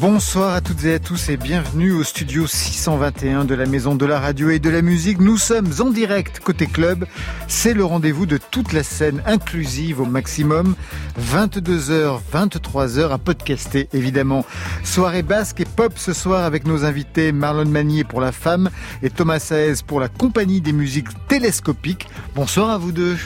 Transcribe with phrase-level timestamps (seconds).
[0.00, 4.06] Bonsoir à toutes et à tous et bienvenue au studio 621 de la Maison de
[4.06, 5.18] la Radio et de la Musique.
[5.18, 7.04] Nous sommes en direct côté club.
[7.48, 10.76] C'est le rendez-vous de toute la scène inclusive au maximum.
[11.20, 14.44] 22h, 23h à podcaster évidemment.
[14.84, 18.70] Soirée basque et pop ce soir avec nos invités Marlon Manier pour la femme
[19.02, 22.06] et Thomas Saez pour la compagnie des musiques télescopiques.
[22.36, 23.16] Bonsoir à vous deux.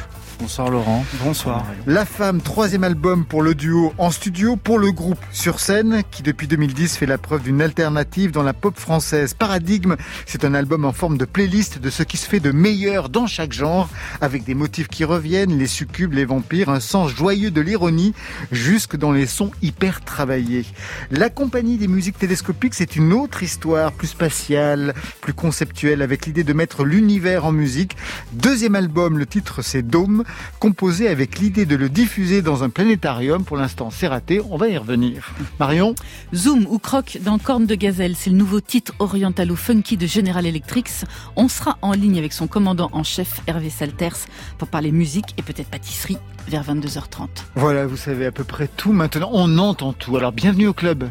[0.42, 1.06] Bonsoir Laurent.
[1.22, 1.64] Bonsoir.
[1.86, 6.24] La femme, troisième album pour le duo en studio, pour le groupe sur scène, qui
[6.24, 9.34] depuis 2010 fait la preuve d'une alternative dans la pop française.
[9.34, 9.94] Paradigme,
[10.26, 13.28] c'est un album en forme de playlist de ce qui se fait de meilleur dans
[13.28, 13.88] chaque genre,
[14.20, 18.12] avec des motifs qui reviennent, les succubes, les vampires, un sens joyeux de l'ironie,
[18.50, 20.66] jusque dans les sons hyper travaillés.
[21.12, 26.42] La compagnie des musiques télescopiques, c'est une autre histoire, plus spatiale, plus conceptuelle, avec l'idée
[26.42, 27.96] de mettre l'univers en musique.
[28.32, 30.24] Deuxième album, le titre c'est Dôme
[30.58, 33.44] composé avec l'idée de le diffuser dans un planétarium.
[33.44, 34.40] Pour l'instant, c'est raté.
[34.50, 35.32] On va y revenir.
[35.58, 35.94] Marion
[36.34, 40.88] Zoom ou Croc dans Corne de Gazelle, c'est le nouveau titre orientalo-funky de General Electric.
[41.36, 44.26] On sera en ligne avec son commandant en chef Hervé Salters
[44.58, 47.28] pour parler musique et peut-être pâtisserie vers 22h30.
[47.54, 49.30] Voilà, vous savez à peu près tout maintenant.
[49.32, 50.16] On entend tout.
[50.16, 51.10] Alors bienvenue au club.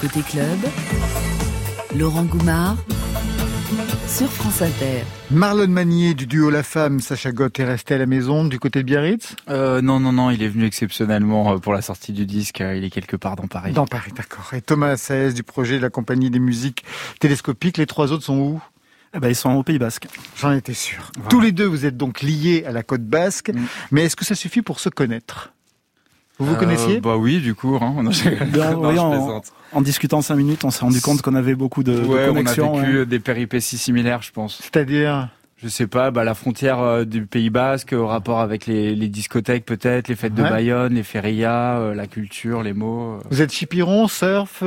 [0.00, 0.58] Côté club,
[1.96, 2.76] Laurent Goumard
[4.14, 5.02] sur France Inter.
[5.32, 8.78] Marlon Manier du duo La Femme, Sacha Gott est resté à la maison du côté
[8.78, 9.34] de Biarritz?
[9.48, 12.60] Euh, Non, non, non, il est venu exceptionnellement euh, pour la sortie du disque.
[12.60, 13.72] Euh, il est quelque part dans Paris.
[13.72, 14.54] Dans Paris, d'accord.
[14.54, 16.84] Et Thomas Saez du projet de la compagnie des musiques
[17.18, 17.76] télescopiques.
[17.76, 18.62] Les trois autres sont où?
[19.16, 20.06] Eh ben, ils sont au Pays Basque.
[20.36, 21.10] J'en étais sûr.
[21.28, 23.50] Tous les deux, vous êtes donc liés à la côte basque.
[23.50, 23.64] Mm.
[23.90, 25.53] Mais est-ce que ça suffit pour se connaître?
[26.38, 27.78] Vous vous connaissiez Bah oui, du coup.
[27.80, 27.94] Hein.
[28.02, 28.28] Non, je...
[28.94, 29.40] non,
[29.72, 32.74] en discutant cinq minutes, on s'est rendu compte qu'on avait beaucoup de, ouais, de connexions.
[32.74, 34.60] On a vécu des péripéties similaires, je pense.
[34.62, 38.94] C'est-à-dire je sais pas, bah, la frontière euh, du Pays Basque, au rapport avec les,
[38.94, 43.14] les discothèques peut-être, les fêtes de Bayonne, les férias, euh, la culture, les mots.
[43.14, 43.20] Euh.
[43.30, 44.62] Vous êtes chipiron, surf,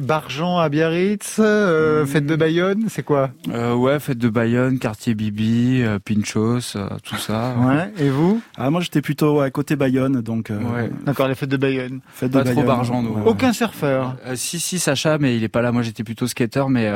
[0.00, 2.06] Bargent à Biarritz, hmm.
[2.06, 3.30] fête de Bayonne, c'est quoi?
[3.48, 7.54] Ouais, fête de Bayonne, quartier Bibi, Pinchos, tout ça.
[7.58, 7.92] Ouais.
[7.98, 8.40] Et vous?
[8.56, 10.50] Ah moi j'étais plutôt à côté Bayonne, donc.
[10.50, 10.90] Ouais.
[11.04, 12.00] D'accord, les fêtes de Bayonne.
[12.12, 13.18] Fête pas trop Bargent, nous.
[13.26, 14.16] Aucun surfeur.
[14.34, 15.72] si si Sacha, mais il est pas là.
[15.72, 16.90] Moi j'étais plutôt skater, mais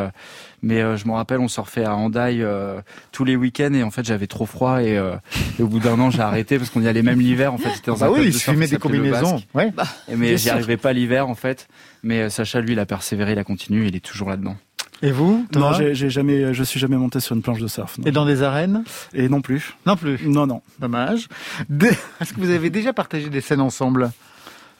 [0.62, 2.80] mais euh, je me rappelle, on surfait à Handaï euh,
[3.10, 5.16] tous les week-ends et en fait j'avais trop froid et, euh,
[5.58, 7.52] au bout d'un an j'ai arrêté parce qu'on y allait même l'hiver.
[7.52, 9.42] En fait, c'était dans bah un oui, il met des combinaisons.
[9.54, 9.70] Ouais.
[9.70, 9.86] Bah,
[10.16, 11.68] mais j'y arrivais pas l'hiver en fait.
[12.02, 14.56] Mais Sacha, lui, il a persévéré, il a continué, il est toujours là-dedans.
[15.02, 17.98] Et vous Non, j'ai jamais, je suis jamais monté sur une planche de surf.
[18.06, 18.84] Et dans des arènes?
[19.12, 19.74] Et non plus.
[19.84, 20.20] Non plus.
[20.28, 20.62] Non, non.
[20.78, 21.28] Dommage.
[22.20, 24.04] Est-ce que vous avez déjà partagé des scènes ensemble?
[24.04, 24.08] euh,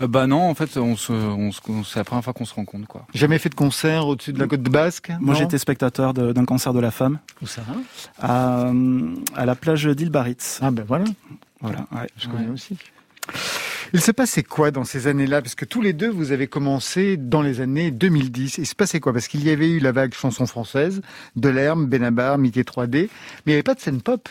[0.09, 1.51] bah non, en fait, on se, on
[1.85, 3.07] c'est la première fois qu'on se rencontre, quoi.
[3.15, 6.81] Jamais fait de concert au-dessus de la côte basque Moi, j'étais spectateur d'un concert de
[6.81, 7.19] la femme.
[7.43, 7.63] Où ça
[8.21, 8.71] à,
[9.37, 10.59] à la plage d'Île Baritz.
[10.63, 11.05] Ah ben voilà.
[11.61, 12.77] Voilà, ouais, je connais aussi.
[13.95, 15.43] Il se passait quoi dans ces années-là?
[15.43, 18.59] Parce que tous les deux, vous avez commencé dans les années 2010.
[18.59, 19.13] Il se passait quoi?
[19.13, 21.03] Parce qu'il y avait eu la vague chanson française,
[21.37, 23.09] Delerme, Benabar, Mickey 3D, mais
[23.47, 24.29] il n'y avait pas de scène pop.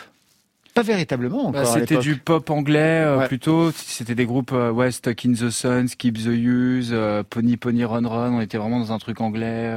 [0.74, 3.70] Pas véritablement bah, c'était du pop anglais euh, plutôt.
[3.72, 7.84] C'était des groupes euh, ouais, Stuck in the Sun, Skip the Use, euh, Pony Pony
[7.84, 8.32] Run Run.
[8.32, 9.76] On était vraiment dans un truc anglais.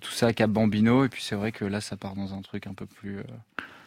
[0.00, 1.04] tout ça, Cap Bambino.
[1.04, 3.18] Et puis c'est vrai que là, ça part dans un truc un peu plus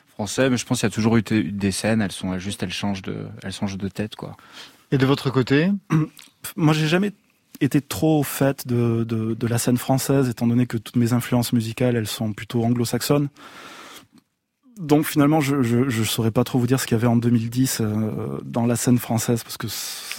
[0.09, 0.49] français.
[0.49, 2.01] Mais je pense qu'il y a toujours eu des scènes.
[2.01, 4.35] Elles sont juste, elles changent de, elles changent de tête, quoi.
[4.91, 5.69] Et de votre côté?
[6.57, 7.13] Moi, j'ai jamais
[7.61, 11.13] été trop au fait de, de, de la scène française, étant donné que toutes mes
[11.13, 13.29] influences musicales, elles sont plutôt anglo-saxonnes
[14.79, 17.15] donc finalement, je, je, je saurais pas trop vous dire ce qu'il y avait en
[17.15, 19.67] 2010 euh, dans la scène française parce que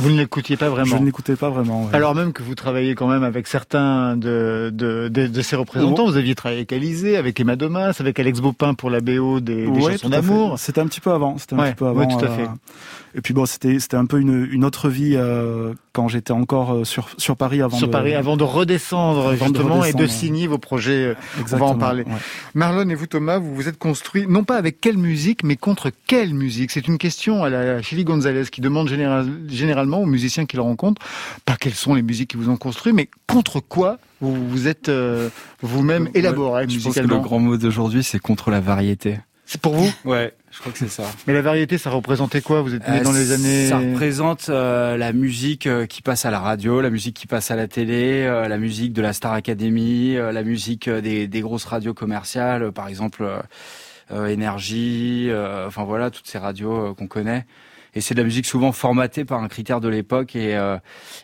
[0.02, 0.96] vous ne l'écoutiez pas vraiment.
[0.96, 1.88] Je ne l'écoutais pas vraiment.
[1.92, 6.06] Alors même que vous travaillez quand même avec certains de de, de, de ces représentants,
[6.06, 9.66] vous aviez travaillé avec Alizé, avec Emma Domas, avec Alex Bopin pour la BO des,
[9.68, 10.58] des chansons d'amour.
[10.58, 11.36] C'était un petit peu avant.
[11.38, 12.06] C'était un petit peu avant.
[12.06, 12.48] tout à fait.
[13.14, 16.74] Et puis bon, c'était c'était un peu une, une autre vie euh, quand j'étais encore
[16.74, 20.46] euh, sur sur Paris avant sur de, Paris avant de redescendre justement et de signer
[20.46, 21.16] vos projets.
[21.40, 22.04] Exactement, on va en parler.
[22.54, 25.90] Marlon et vous Thomas, vous vous êtes construits non pas avec quelle musique, mais contre
[26.06, 26.70] quelle musique?
[26.70, 31.02] C'est une question à la Chili Gonzalez qui demande généralement aux musiciens qui le rencontrent
[31.44, 34.88] pas quelles sont les musiques qui vous ont construit, mais contre quoi vous vous êtes
[34.88, 35.28] euh,
[35.62, 36.92] vous-même élaboré musicalement.
[36.92, 39.18] Je pense que le grand mot d'aujourd'hui, c'est contre la variété.
[39.54, 39.88] C'est pour vous?
[40.04, 41.04] Ouais, je crois que c'est ça.
[41.28, 42.60] Mais la variété, ça représentait quoi?
[42.60, 43.68] Vous êtes né dans les années...
[43.68, 47.52] Ça représente euh, la musique euh, qui passe à la radio, la musique qui passe
[47.52, 51.66] à la télé, euh, la musique de la Star Academy, la musique des, des, grosses
[51.66, 53.24] radios commerciales, par exemple
[54.10, 55.30] Énergie,
[55.64, 57.46] enfin voilà, toutes ces radios qu'on connaît.
[57.94, 60.78] et c'est de la musique souvent formatée par un critère de l'époque et, euh,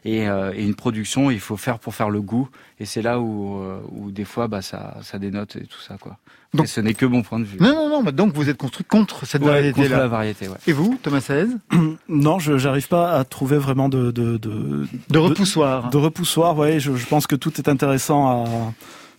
[0.05, 1.31] et, euh, et, une production.
[1.31, 2.49] Il faut faire pour faire le goût,
[2.79, 5.97] et c'est là où, euh, où des fois, bah, ça, ça dénote et tout ça,
[5.99, 6.19] quoi.
[6.53, 7.59] Donc, ce n'est que mon point de vue.
[7.61, 8.03] Non, non, non.
[8.03, 9.89] Mais donc vous êtes construit contre cette variété-là.
[9.89, 10.57] Contre la variété, ouais.
[10.67, 11.47] Et vous, Thomas Saez
[12.09, 15.87] Non, je n'arrive pas à trouver vraiment de de de, de repoussoir.
[15.87, 16.81] De, de repoussoir, ouais.
[16.81, 18.73] Je, je, pense que tout est intéressant à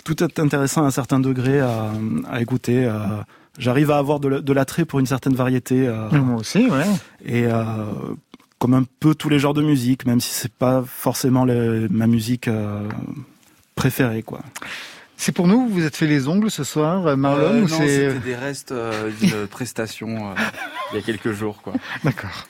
[0.03, 1.91] tout est intéressant à un certain degré à,
[2.29, 2.85] à écouter.
[2.85, 3.25] À,
[3.57, 5.87] j'arrive à avoir de l'attrait pour une certaine variété.
[5.87, 6.85] Euh, Moi aussi, ouais.
[7.25, 7.63] Et euh,
[8.59, 12.47] comme un peu tous les genres de musique, même si c'est pas forcément ma musique
[12.47, 12.87] euh,
[13.75, 14.41] préférée, quoi.
[15.23, 18.35] C'est pour nous, vous êtes fait les ongles ce soir, Marlon euh, Non, c'était des
[18.35, 20.33] restes d'une prestation
[20.91, 21.73] il y a quelques jours, quoi.
[22.03, 22.47] D'accord.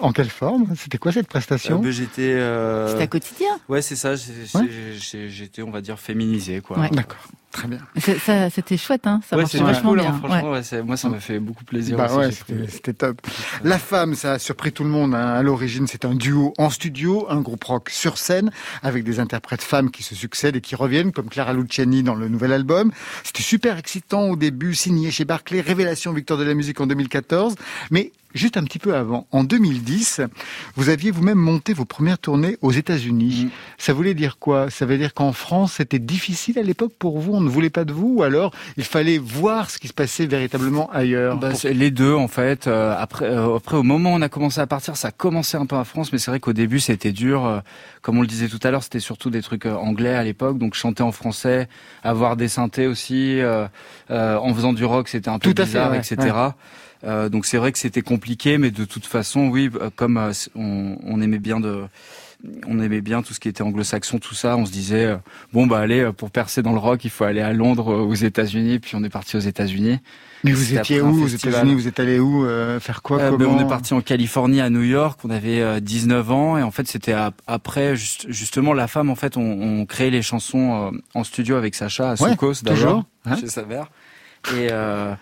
[0.00, 0.74] En quelle forme?
[0.76, 1.82] C'était quoi cette prestation?
[1.84, 2.32] Euh, J'étais.
[2.32, 2.88] Euh...
[2.88, 3.58] C'était à quotidien.
[3.68, 4.14] Ouais, c'est ça.
[4.16, 6.78] J'étais, on va dire, féminisé, quoi.
[6.78, 6.90] Ouais.
[6.90, 7.28] D'accord.
[7.50, 7.78] Très bien.
[8.18, 9.20] Ça, c'était chouette, hein.
[9.26, 10.10] Ça ouais, marchait vachement cool, bien.
[10.10, 10.82] Hein, franchement, ouais.
[10.82, 11.96] moi, ça m'a fait beaucoup plaisir.
[11.96, 13.22] Bah ouais, c'était top.
[13.64, 15.14] La femme, ça a surpris tout le monde.
[15.14, 15.28] Hein.
[15.28, 18.50] À l'origine, c'est un duo en studio, un groupe rock sur scène,
[18.82, 22.28] avec des interprètes femmes qui se succèdent et qui reviennent, comme Clara Luciani dans le
[22.28, 22.92] nouvel album.
[23.24, 27.54] C'était super excitant au début, signé chez Barclay, révélation victoire de la musique en 2014.
[27.90, 30.20] Mais juste un petit peu avant, en 2010,
[30.76, 33.46] vous aviez vous-même monté vos premières tournées aux États-Unis.
[33.46, 33.50] Mm.
[33.78, 34.70] Ça voulait dire quoi?
[34.70, 37.32] Ça veut dire qu'en France, c'était difficile à l'époque pour vous?
[37.32, 40.26] On ne voulait pas de vous Ou alors, il fallait voir ce qui se passait
[40.26, 42.66] véritablement ailleurs bah, Les deux, en fait.
[42.66, 45.56] Euh, après, euh, après, au moment où on a commencé à partir, ça a commencé
[45.56, 47.46] un peu en France, mais c'est vrai qu'au début, c'était dur.
[47.46, 47.60] Euh,
[48.02, 50.74] comme on le disait tout à l'heure, c'était surtout des trucs anglais à l'époque, donc
[50.74, 51.68] chanter en français,
[52.02, 53.40] avoir des synthés aussi,
[54.08, 56.34] en faisant du rock, c'était un peu tout bizarre, à fait, etc.
[57.04, 60.32] Euh, donc c'est vrai que c'était compliqué, mais de toute façon, oui, euh, comme euh,
[60.56, 61.84] on, on, aimait bien de,
[62.66, 64.56] on aimait bien tout ce qui était anglo-saxon, tout ça.
[64.56, 65.16] On se disait
[65.52, 68.80] bon bah allez pour percer dans le rock, il faut aller à Londres, aux États-Unis.
[68.80, 69.98] Puis on est parti aux États-Unis.
[70.44, 71.74] Mais vous étiez où aux États-Unis?
[71.74, 72.44] Vous êtes allé où
[72.80, 73.20] Faire quoi?
[73.20, 75.20] Euh, ben, On est parti en Californie, à New York.
[75.24, 77.14] On avait 19 ans et en fait c'était
[77.46, 79.08] après justement la femme.
[79.08, 83.36] En fait, on, on créait les chansons en studio avec Sacha à Soukos d'ailleurs, hein
[83.36, 83.88] chez sa mère.
[84.54, 85.14] Et euh,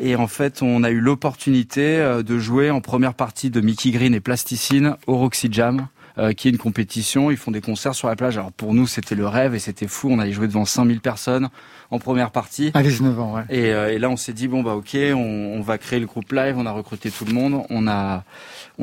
[0.00, 3.90] et en fait, on a eu l'opportunité euh, de jouer en première partie de Mickey
[3.90, 5.86] Green et Plasticine au Roxy Jam.
[6.18, 8.36] Euh, qui est une compétition, ils font des concerts sur la plage.
[8.36, 10.10] Alors pour nous, c'était le rêve et c'était fou.
[10.10, 11.48] On allait jouer devant 5000 personnes
[11.90, 12.70] en première partie.
[12.74, 13.44] À 19 ans, ouais.
[13.48, 16.04] Et, euh, et là, on s'est dit bon bah ok, on, on, va créer le
[16.04, 16.56] groupe live.
[16.58, 17.62] On a recruté tout le monde.
[17.70, 18.24] On a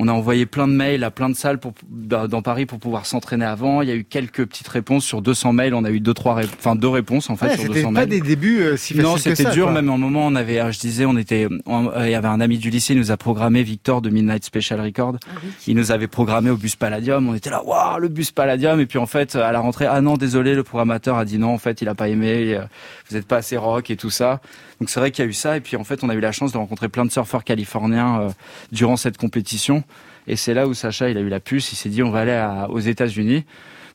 [0.01, 3.05] on a envoyé plein de mails à plein de salles pour, dans Paris pour pouvoir
[3.05, 3.81] s'entraîner avant.
[3.81, 5.73] Il y a eu quelques petites réponses sur 200 mails.
[5.73, 7.83] On a eu deux, trois, enfin deux réponses en fait sur 200 mails.
[7.83, 9.65] C'était pas des débuts euh, si Non, c'était dur.
[9.65, 9.73] Quoi.
[9.73, 12.69] Même en moment, on avait, je disais, on était, il y avait un ami du
[12.69, 15.17] lycée, il nous a programmé Victor de Midnight Special Record.
[15.27, 17.27] Ah il nous avait programmé au bus Palladium.
[17.27, 18.79] On était là, waouh, le bus Palladium.
[18.79, 21.53] Et puis en fait, à la rentrée, ah non, désolé, le programmateur a dit non.
[21.53, 22.55] En fait, il a pas aimé.
[22.55, 22.61] Euh,
[23.09, 24.39] vous êtes pas assez rock et tout ça.
[24.79, 25.57] Donc c'est vrai qu'il y a eu ça.
[25.57, 28.21] Et puis en fait, on a eu la chance de rencontrer plein de surfeurs californiens
[28.21, 28.29] euh,
[28.71, 29.83] durant cette compétition.
[30.29, 31.73] Et c'est là où Sacha, il a eu la puce.
[31.73, 33.43] Il s'est dit, on va aller aux États-Unis.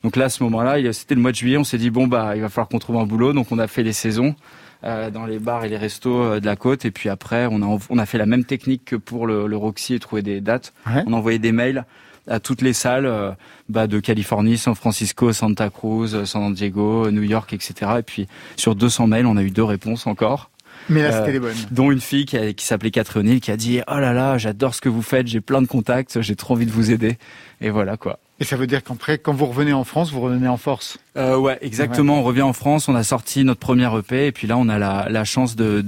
[0.03, 1.57] Donc là, à ce moment-là, c'était le mois de juillet.
[1.57, 3.33] On s'est dit, bon bah, il va falloir qu'on trouve un boulot.
[3.33, 4.35] Donc on a fait les saisons.
[4.83, 6.85] Euh, dans les bars et les restos euh, de la côte.
[6.85, 9.57] Et puis après, on a, on a fait la même technique que pour le, le
[9.57, 10.73] Roxy et trouvé des dates.
[11.07, 11.85] On a envoyé des mails
[12.27, 13.31] à toutes les salles euh,
[13.67, 17.93] bah, de Californie, San Francisco, Santa Cruz, San Diego, New York, etc.
[17.99, 18.27] Et puis
[18.57, 20.51] sur 200 mails, on a eu deux réponses encore.
[20.89, 21.55] Mais là, c'était les bonnes.
[21.71, 24.81] Dont une fille qui, qui s'appelait Catherine qui a dit «Oh là là, j'adore ce
[24.81, 27.17] que vous faites, j'ai plein de contacts, j'ai trop envie de vous aider.»
[27.61, 28.19] Et voilà quoi.
[28.39, 31.37] Et ça veut dire qu'après, quand vous revenez en France, vous revenez en force euh,
[31.37, 32.19] Ouais, exactement.
[32.19, 34.77] On revient en France, on a sorti notre première EP, et puis là, on a
[34.77, 35.81] la, la chance de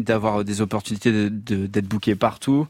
[0.00, 2.66] d'avoir des opportunités d'être de, booké partout.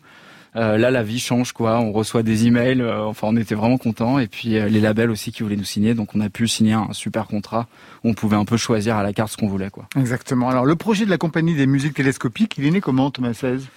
[0.56, 1.78] Euh, là, la vie change, quoi.
[1.78, 2.80] On reçoit des emails.
[2.80, 4.18] Euh, enfin, on était vraiment contents.
[4.18, 5.94] Et puis euh, les labels aussi qui voulaient nous signer.
[5.94, 7.66] Donc, on a pu signer un super contrat.
[8.04, 9.86] Où on pouvait un peu choisir à la carte ce qu'on voulait, quoi.
[9.98, 10.48] Exactement.
[10.48, 13.68] Alors, le projet de la compagnie des musiques télescopiques, il est né comment, Thomas 16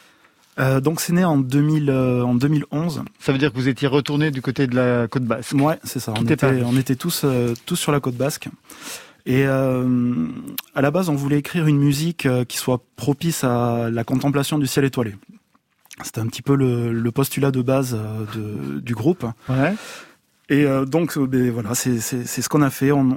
[0.57, 3.03] euh, donc c'est né en 2000, en 2011.
[3.19, 5.53] Ça veut dire que vous étiez retourné du côté de la côte basque.
[5.53, 6.13] Ouais, c'est ça.
[6.17, 7.25] On était, on était, tous
[7.65, 8.49] tous sur la côte basque.
[9.25, 10.27] Et euh,
[10.75, 14.67] à la base, on voulait écrire une musique qui soit propice à la contemplation du
[14.67, 15.15] ciel étoilé.
[16.03, 19.25] C'était un petit peu le, le, postulat de base euh, de, du groupe.
[19.49, 19.73] Ouais.
[20.49, 22.91] Et euh, donc, euh, ben, voilà, c'est ce qu'on a fait.
[22.91, 23.07] On,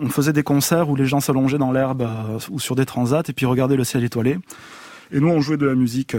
[0.00, 2.08] on, faisait des concerts où les gens s'allongeaient dans l'herbe
[2.50, 4.38] ou sur des transats et puis regardaient le ciel étoilé.
[5.10, 6.14] Et nous, on jouait de la musique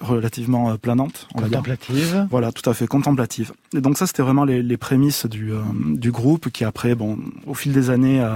[0.00, 1.28] relativement planante.
[1.34, 2.26] contemplative.
[2.30, 3.52] Voilà, tout à fait contemplative.
[3.74, 5.52] Et donc ça, c'était vraiment les, les prémices du,
[5.94, 8.26] du groupe qui après, bon, au fil des années,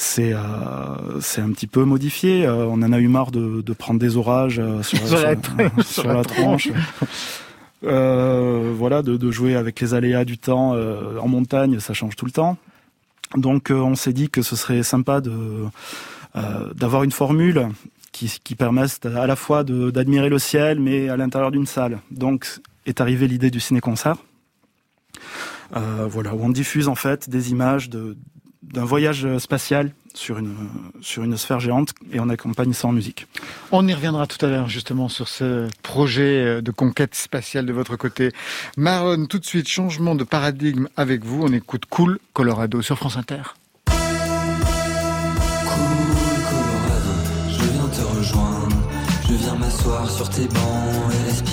[0.00, 2.46] c'est euh, c'est un petit peu modifié.
[2.46, 5.34] Euh, on en a eu marre de, de prendre des orages euh, sur, sur, la,
[5.84, 6.70] sur, la, tronche.
[7.84, 12.24] Euh, voilà, de, de, jouer avec les aléas du temps en montagne, ça change tout
[12.24, 12.56] le temps.
[13.36, 15.66] Donc on s'est dit que ce serait sympa de
[16.74, 17.68] d'avoir une formule
[18.12, 21.98] qui, qui permettent à la fois d'admirer le ciel, mais à l'intérieur d'une salle.
[22.10, 24.16] Donc est arrivée l'idée du ciné-concert.
[25.76, 28.16] Euh, voilà, où on diffuse en fait des images de,
[28.62, 30.54] d'un voyage spatial sur une,
[31.00, 33.26] sur une sphère géante et on accompagne ça en musique.
[33.72, 37.96] On y reviendra tout à l'heure justement sur ce projet de conquête spatiale de votre
[37.96, 38.32] côté.
[38.76, 41.42] Marlon, tout de suite, changement de paradigme avec vous.
[41.42, 43.42] On écoute Cool Colorado sur France Inter.
[43.86, 43.94] Cool
[46.50, 47.14] Colorado,
[47.48, 48.76] je viens te rejoindre.
[49.28, 51.49] Je viens m'asseoir sur tes bancs et respirer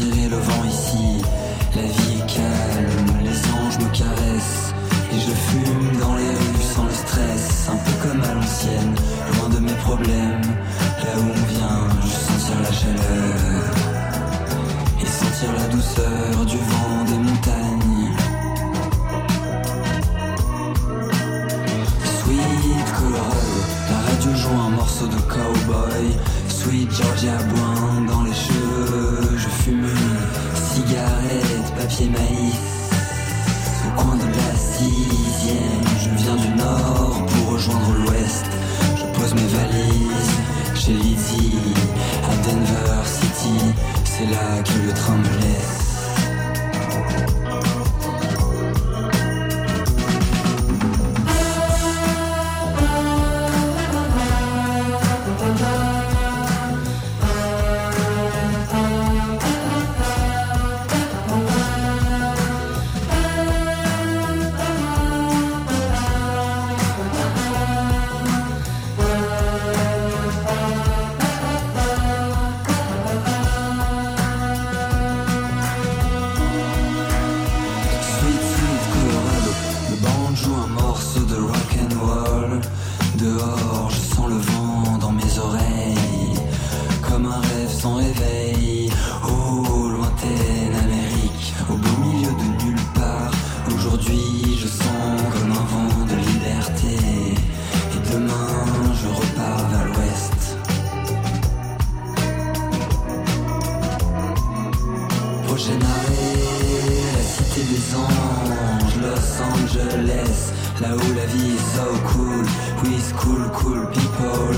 [105.58, 112.46] Prochain arrêt, la cité des anges, Los Angeles, là où la vie est so cool,
[112.84, 114.54] with cool, cool people,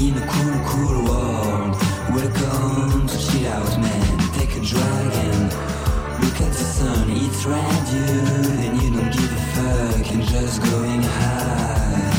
[0.00, 1.76] in a cool, cool world.
[2.14, 4.16] Welcome to chill out, man.
[4.38, 5.52] Take a drag and
[6.22, 7.10] look at the sun.
[7.10, 8.06] It's radio,
[8.56, 12.17] then you don't give a fuck and just going high,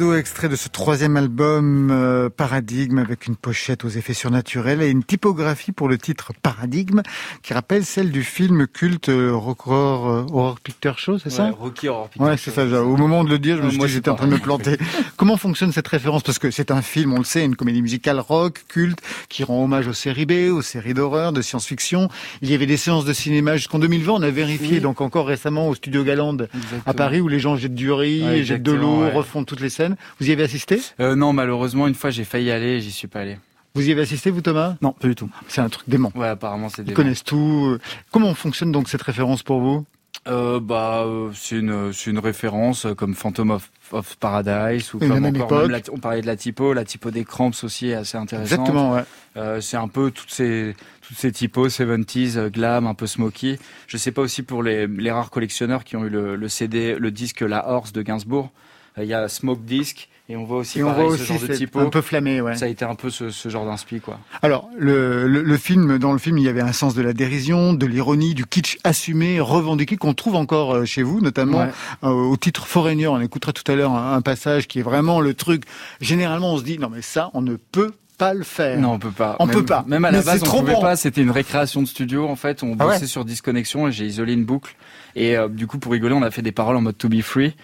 [0.00, 5.04] Extrait de ce troisième album euh, Paradigme avec une pochette aux effets surnaturels et une
[5.04, 7.02] typographie pour le titre Paradigme
[7.42, 11.44] qui rappelle celle du film culte euh, Horror, euh, Horror Picture Show, c'est ça?
[11.44, 12.66] Ouais, Rocky Horror Picture Ouais, c'est ça.
[12.66, 12.76] Show.
[12.76, 14.38] Au moment de le dire, je me Euh, suis dit j'étais en train de me
[14.38, 14.78] planter.
[15.18, 16.22] Comment fonctionne cette référence?
[16.22, 19.62] Parce que c'est un film, on le sait, une comédie musicale rock, culte, qui rend
[19.64, 22.08] hommage aux séries B, aux séries d'horreur, de science-fiction.
[22.40, 24.80] Il y avait des séances de cinéma jusqu'en 2020, on a vérifié, Oui.
[24.80, 26.82] donc encore récemment au Studio Galande Exactement.
[26.86, 29.12] à Paris, où les gens jettent du riz, Ouais, jettent de l'eau, ouais.
[29.12, 29.89] refont toutes les scènes.
[30.20, 30.80] Vous y avez assisté?
[31.00, 33.38] Euh, non, malheureusement, une fois j'ai failli y aller, et j'y suis pas allé.
[33.74, 34.74] Vous y avez assisté, vous, Thomas?
[34.82, 35.30] Non, pas du tout.
[35.46, 36.10] C'est un truc dément.
[36.16, 37.78] Ouais, apparemment c'est Ils connaissent tout.
[38.10, 39.84] Comment fonctionne donc cette référence pour vous?
[40.28, 44.98] Euh, bah, euh, c'est une, c'est une référence euh, comme Phantom of, of Paradise ou
[44.98, 45.62] Et comme même encore époque.
[45.62, 48.58] même la- on parlait de la typo, la typo des Cramps aussi est assez intéressante.
[48.58, 49.04] Exactement, ouais.
[49.38, 50.74] Euh, c'est un peu toutes ces
[51.08, 53.56] toutes ces typos 70s euh, glam, un peu smoky.
[53.86, 56.96] Je sais pas aussi pour les, les rares collectionneurs qui ont eu le, le CD,
[56.98, 58.50] le disque La Horse de Gainsbourg.
[58.98, 61.38] Il y a Smoke Disc et on voit aussi, et on pareil, voit ce aussi
[61.38, 61.78] genre de typo.
[61.80, 62.54] un peu flammé, ouais.
[62.56, 64.20] Ça a été un peu ce, ce genre d'inspi, quoi.
[64.42, 67.12] Alors, le, le, le film, dans le film, il y avait un sens de la
[67.12, 71.70] dérision, de l'ironie, du kitsch assumé, revendiqué, qu'on trouve encore euh, chez vous, notamment Ouais.
[72.04, 73.08] euh, au titre Foreigner.
[73.08, 75.64] On écoutera tout à l'heure un, un passage qui est vraiment le truc.
[76.00, 78.78] Généralement, on se dit, non mais ça, on ne peut pas le faire.
[78.78, 79.34] Non, on peut pas.
[79.40, 79.84] On même, peut pas.
[79.88, 80.80] Même à la Mais base, on trop pouvait bon.
[80.82, 80.94] pas.
[80.94, 82.28] C'était une récréation de studio.
[82.28, 84.76] En fait, on Ah ouais bossait sur disconnexion et j'ai isolé une boucle.
[85.16, 87.20] Et euh, du coup, pour rigoler, on a fait des paroles en mode to be
[87.22, 87.54] free.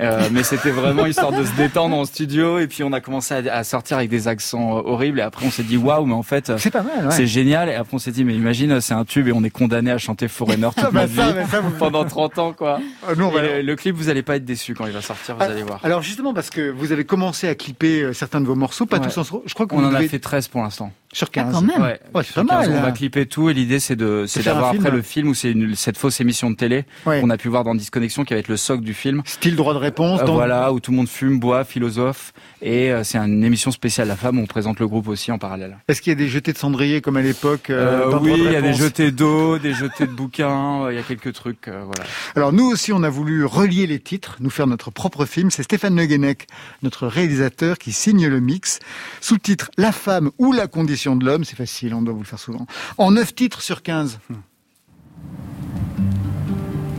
[0.00, 2.58] Euh, mais c'était vraiment histoire de se détendre en studio.
[2.58, 5.18] Et puis, on a commencé à, à sortir avec des accents euh, horribles.
[5.20, 7.10] Et après, on s'est dit, waouh, mais en fait, C'est pas mal, ouais.
[7.12, 7.68] c'est génial.
[7.68, 9.98] Et après, on s'est dit, mais imagine, c'est un tube et on est condamné à
[9.98, 12.80] chanter Foreigner toute Ah, bah, ça, vie mais ça, vous- pendant 30 ans, quoi.
[13.08, 15.42] Euh, va- le, le clip, vous allez pas être déçus quand il va sortir, vous
[15.42, 15.80] Ah, allez voir.
[15.84, 19.04] Alors justement, parce que vous avez commencé à clipper certains de vos morceaux, pas Ouais.
[19.06, 19.42] tous ensemble.
[19.46, 20.92] Je crois que On vous en a fait 13 pour l'instant.
[21.12, 21.52] sur Ah, 15.
[21.54, 21.80] quand même.
[21.82, 24.26] Ouais, Ouais, c'est Sur pas mal, 15, On va clipper tout et l'idée c'est de
[24.44, 24.84] d'avoir film.
[24.84, 27.20] après le film où c'est cette fausse émission de télé Ouais.
[27.20, 29.22] qu'on a pu voir dans Disconnexion qui va être le socle du film.
[29.24, 30.20] Style droit de réponse.
[30.20, 34.08] Euh, voilà où tout le monde fume, boit, philosophe et euh, c'est une émission spéciale
[34.08, 35.78] la femme où on présente le groupe aussi en parallèle.
[35.88, 38.52] Est-ce qu'il y a des jetés de cendrier comme à l'époque euh, dans oui, il
[38.52, 42.08] y a des jetés d'eau, des jetés de bouquins, il y a quelques trucs voilà.
[42.34, 45.50] Alors nous aussi, on a voulu relier les titres, nous faire notre propre film.
[45.50, 46.46] C'est Stéphane Le Guenec,
[46.82, 48.78] notre réalisateur, qui signe le mix.
[49.20, 52.20] Sous le titre La femme ou la condition de l'homme, c'est facile, on doit vous
[52.20, 52.66] le faire souvent.
[52.98, 54.18] En 9 titres sur 15.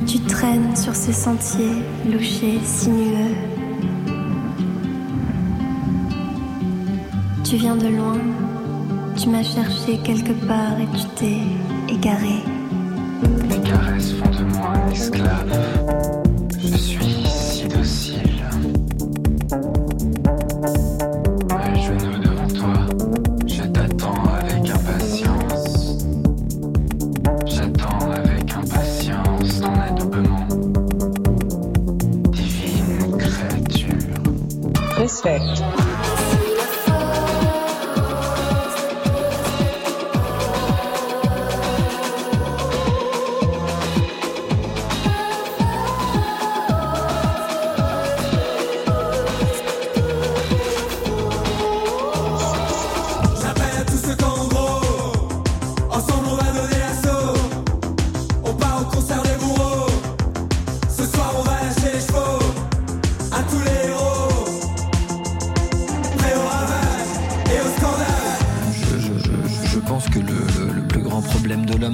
[0.07, 3.35] Tu traînes sur ces sentiers louchés, sinueux.
[7.43, 8.17] Tu viens de loin,
[9.17, 12.43] tu m'as cherché quelque part et tu t'es égaré.
[13.49, 16.24] Tes caresses font de moi un esclave.
[35.15, 35.84] Respect.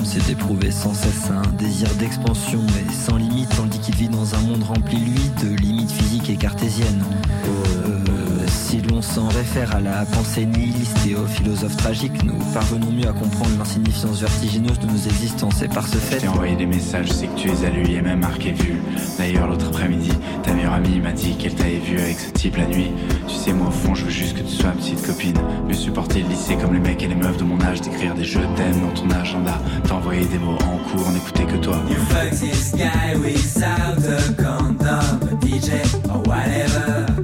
[0.02, 4.36] L'homme, c'est d'éprouver sans cesse un désir d'expansion et sans limite, tandis qu'il vit dans
[4.36, 7.04] un monde rempli, lui, de limites physiques et cartésiennes.
[7.46, 12.92] Euh, si l'on s'en réfère à la pensée nihiliste et aux philosophes tragiques, nous parvenons
[12.92, 15.62] mieux à comprendre l'insignifiance vertigineuse de nos existences.
[15.62, 17.70] Et par ce Je fait, t'ai envoyé des messages, je sais que tu es à
[17.70, 18.76] lui et même marqué vu.
[19.18, 20.12] D'ailleurs, l'autre après-midi,
[20.44, 22.92] ta meilleure amie m'a dit qu'elle t'avait vu avec ce type la nuit.
[23.28, 25.38] Tu sais, moi au fond, je veux juste que tu sois ma petite copine.
[25.68, 28.24] Mieux supporter le lycée comme les mecs et les meufs de mon âge, d'écrire des
[28.24, 31.76] je t'aime dans ton agenda, t'envoyer des mots en cours, n'écouter que toi.
[31.90, 35.72] You fuck this guy without a condom, a DJ
[36.10, 37.21] or whatever.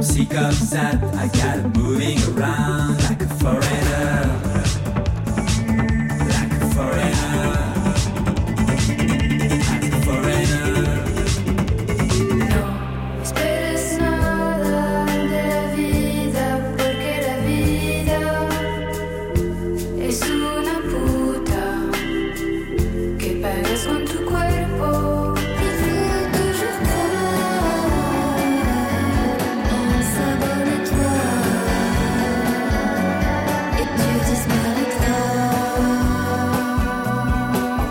[0.00, 0.06] I'm
[0.70, 0.94] that.
[1.14, 4.29] I got it moving around like a foreigner.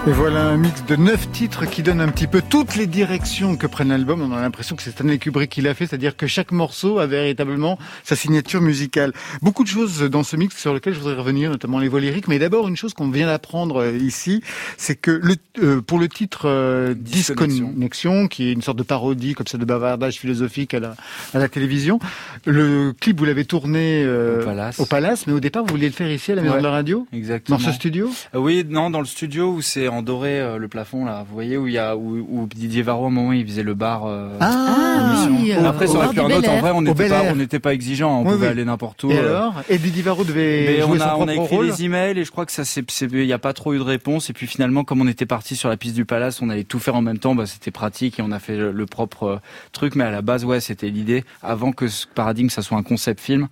[0.10, 3.68] We've Un mix de neuf titres qui donne un petit peu toutes les directions que
[3.68, 4.22] prennent l'album.
[4.22, 7.08] On a l'impression que c'est Stanley Kubrick qui l'a fait, c'est-à-dire que chaque morceau a
[7.08, 9.12] véritablement sa signature musicale.
[9.42, 12.28] Beaucoup de choses dans ce mix sur lesquelles je voudrais revenir, notamment les voix lyriques.
[12.30, 14.42] Mais d'abord, une chose qu'on vient d'apprendre euh, ici,
[14.78, 18.28] c'est que le, euh, pour le titre euh, Disconnexion.
[18.30, 20.96] Qui est une sorte de parodie comme ça de bavardage philosophique à la,
[21.34, 22.00] à la télévision,
[22.46, 24.80] le clip vous l'avez tourné euh, Au Palace.
[24.80, 26.60] au Palace, mais au départ vous vouliez le faire ici à la maison Ouais.
[26.60, 27.58] de la radio, Exactement.
[27.58, 28.10] dans ce studio?
[28.36, 31.26] Euh, Oui, non, dans le studio où c'est en doré euh, le plafond là.
[31.28, 33.64] Vous voyez où il y a où, où Didier Varro à un moment il faisait
[33.64, 34.04] le bar.
[34.06, 36.50] euh, Ah, oui, euh, Après, ça au aurait pu un autre.
[36.50, 38.22] En vrai, on n'était pas, on n'était pas exigeant.
[38.22, 38.52] On Oui, pouvait oui.
[38.52, 39.12] aller n'importe où.
[39.12, 39.54] Et alors?
[39.70, 41.68] Et Didier Varro devait Mais jouer on a, son on a écrit rôle.
[41.68, 43.84] des emails et je crois que ça c'est il n'y a pas trop eu de
[43.84, 46.64] réponse et puis finalement comme on était parti sur la piste du palace on allait
[46.64, 49.42] tout faire en même temps bah c'était pratique et on a fait le, le propre
[49.72, 52.84] truc mais à la base ouais c'était l'idée avant que ce paradigme ça soit un
[52.84, 53.48] concept film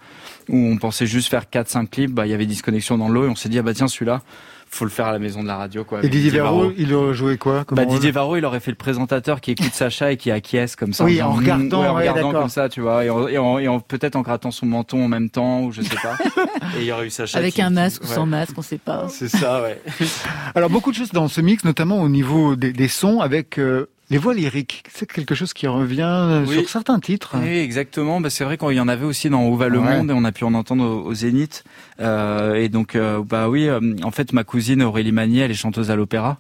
[0.50, 3.26] où on pensait juste faire 4 5 clips bah il y avait disconnexion dans l'eau
[3.26, 4.22] et on s'est dit ah bah tiens celui-là
[4.70, 6.04] faut le faire à la maison de la radio quoi.
[6.04, 9.42] Et Didier Varro, il aurait joué quoi Bah Didier Varro, il aurait fait le présentateur
[9.42, 11.04] qui écoute Sacha et qui acquiesce comme ça.
[11.04, 14.66] Oui, en, regardant, en regardant comme ça, tu vois, et, en, peut-être en grattant son
[14.66, 16.18] menton en même temps ou je sais pas.
[16.78, 19.08] et il y aurait eu Sacha avec un masque ou sans masque, on sait pas.
[19.10, 19.82] C'est ça, ouais.
[20.56, 24.18] Alors beaucoup de choses dans ce mix, notamment au niveau des, sons, avec euh, les
[24.18, 27.36] voix lyriques, c'est quelque chose qui revient sur certains titres.
[27.42, 28.22] Oui, exactement.
[28.22, 30.24] Bah, c'est vrai qu'il y en avait aussi dans Où va le monde et on
[30.24, 31.66] a pu en entendre au, Zénith.
[32.00, 35.56] Euh, et donc, euh, bah oui, euh, en fait, ma cousine Aurélie Magnier, elle est
[35.56, 36.40] chanteuse à l'opéra.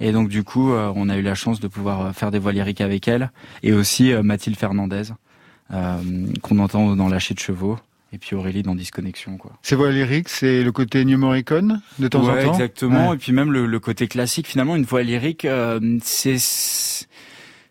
[0.00, 2.52] Et donc, du coup, euh, on a eu la chance de pouvoir faire des voix
[2.52, 3.30] lyriques avec elle.
[3.62, 5.04] Et aussi Mathilde Fernandez,
[5.70, 7.78] qu'on entend dans Lâcher de chevaux
[8.16, 9.52] et puis Aurélie dans Disconnexion quoi.
[9.62, 12.52] Ces voix lyriques, c'est le côté New Morricone de temps en temps.
[12.52, 14.46] Exactement, et puis même le, côté classique.
[14.46, 16.38] Finalement, une voix lyrique, euh, c'est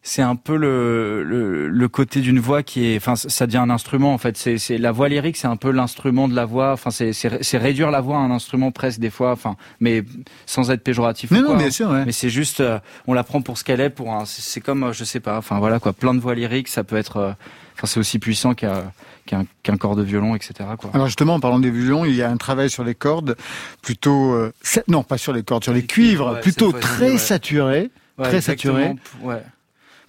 [0.07, 1.23] c'est un peu le,
[1.67, 4.37] le, côté d'une voix qui est, enfin, ça devient un instrument en fait.
[4.37, 6.73] C'est, c'est la voix lyrique, c'est un peu l'instrument de la voix.
[6.73, 9.31] Enfin, c'est, c'est, réduire la voix à un instrument presque des fois.
[9.31, 10.03] Enfin, mais
[10.45, 11.31] sans être péjoratif.
[11.31, 11.89] Non, non, bien sûr.
[11.89, 12.05] Ouais.
[12.05, 12.77] Mais c'est juste, euh,
[13.07, 13.89] on la prend pour ce qu'elle est.
[13.89, 15.39] Pour un, c'est, comme, euh, je sais pas.
[15.39, 17.35] Enfin voilà quoi, plein de voix lyriques, ça peut être.
[17.75, 18.91] Enfin, c'est aussi puissant qu'un
[19.25, 20.53] qu'un corps de violon, etc.
[20.77, 20.91] Quoi.
[20.93, 23.35] Alors justement, en parlant des violons, il y a un travail sur les cordes,
[23.81, 24.53] plutôt euh,
[24.87, 28.95] non pas sur les cordes, sur les cuivres, plutôt très saturé, très saturé.
[29.21, 29.41] Ouais.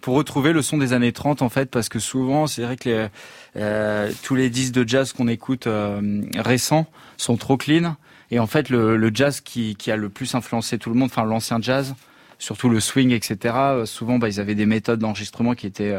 [0.00, 2.88] Pour retrouver le son des années 30 en fait, parce que souvent c'est vrai que
[2.88, 3.09] les,
[3.57, 7.96] euh, tous les disques de jazz qu'on écoute euh, récents sont trop clean.
[8.31, 11.11] Et en fait, le, le jazz qui, qui, a le plus influencé tout le monde,
[11.12, 11.94] enfin l'ancien jazz,
[12.38, 13.55] surtout le swing, etc.
[13.85, 15.96] souvent, bah, ils avaient des méthodes d'enregistrement qui étaient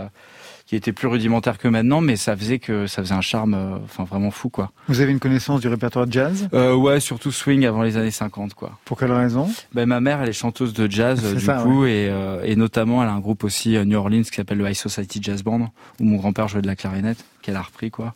[0.68, 3.78] qui était plus rudimentaire que maintenant, mais ça faisait que ça faisait un charme, euh,
[3.86, 4.72] enfin vraiment fou quoi.
[4.90, 6.48] Vous avez une connaissance du répertoire jazz?
[6.54, 8.78] Euh, Ouais, surtout swing avant les années 50 quoi.
[8.86, 9.50] Pour quelle raison?
[9.74, 13.10] Ben ma mère, elle est chanteuse de jazz du coup, et, euh, et notamment elle
[13.10, 16.18] a un groupe aussi New Orleans qui s'appelle le High Society Jazz Band, où mon
[16.18, 18.14] grand-père jouait de la clarinette, qu'elle a repris quoi.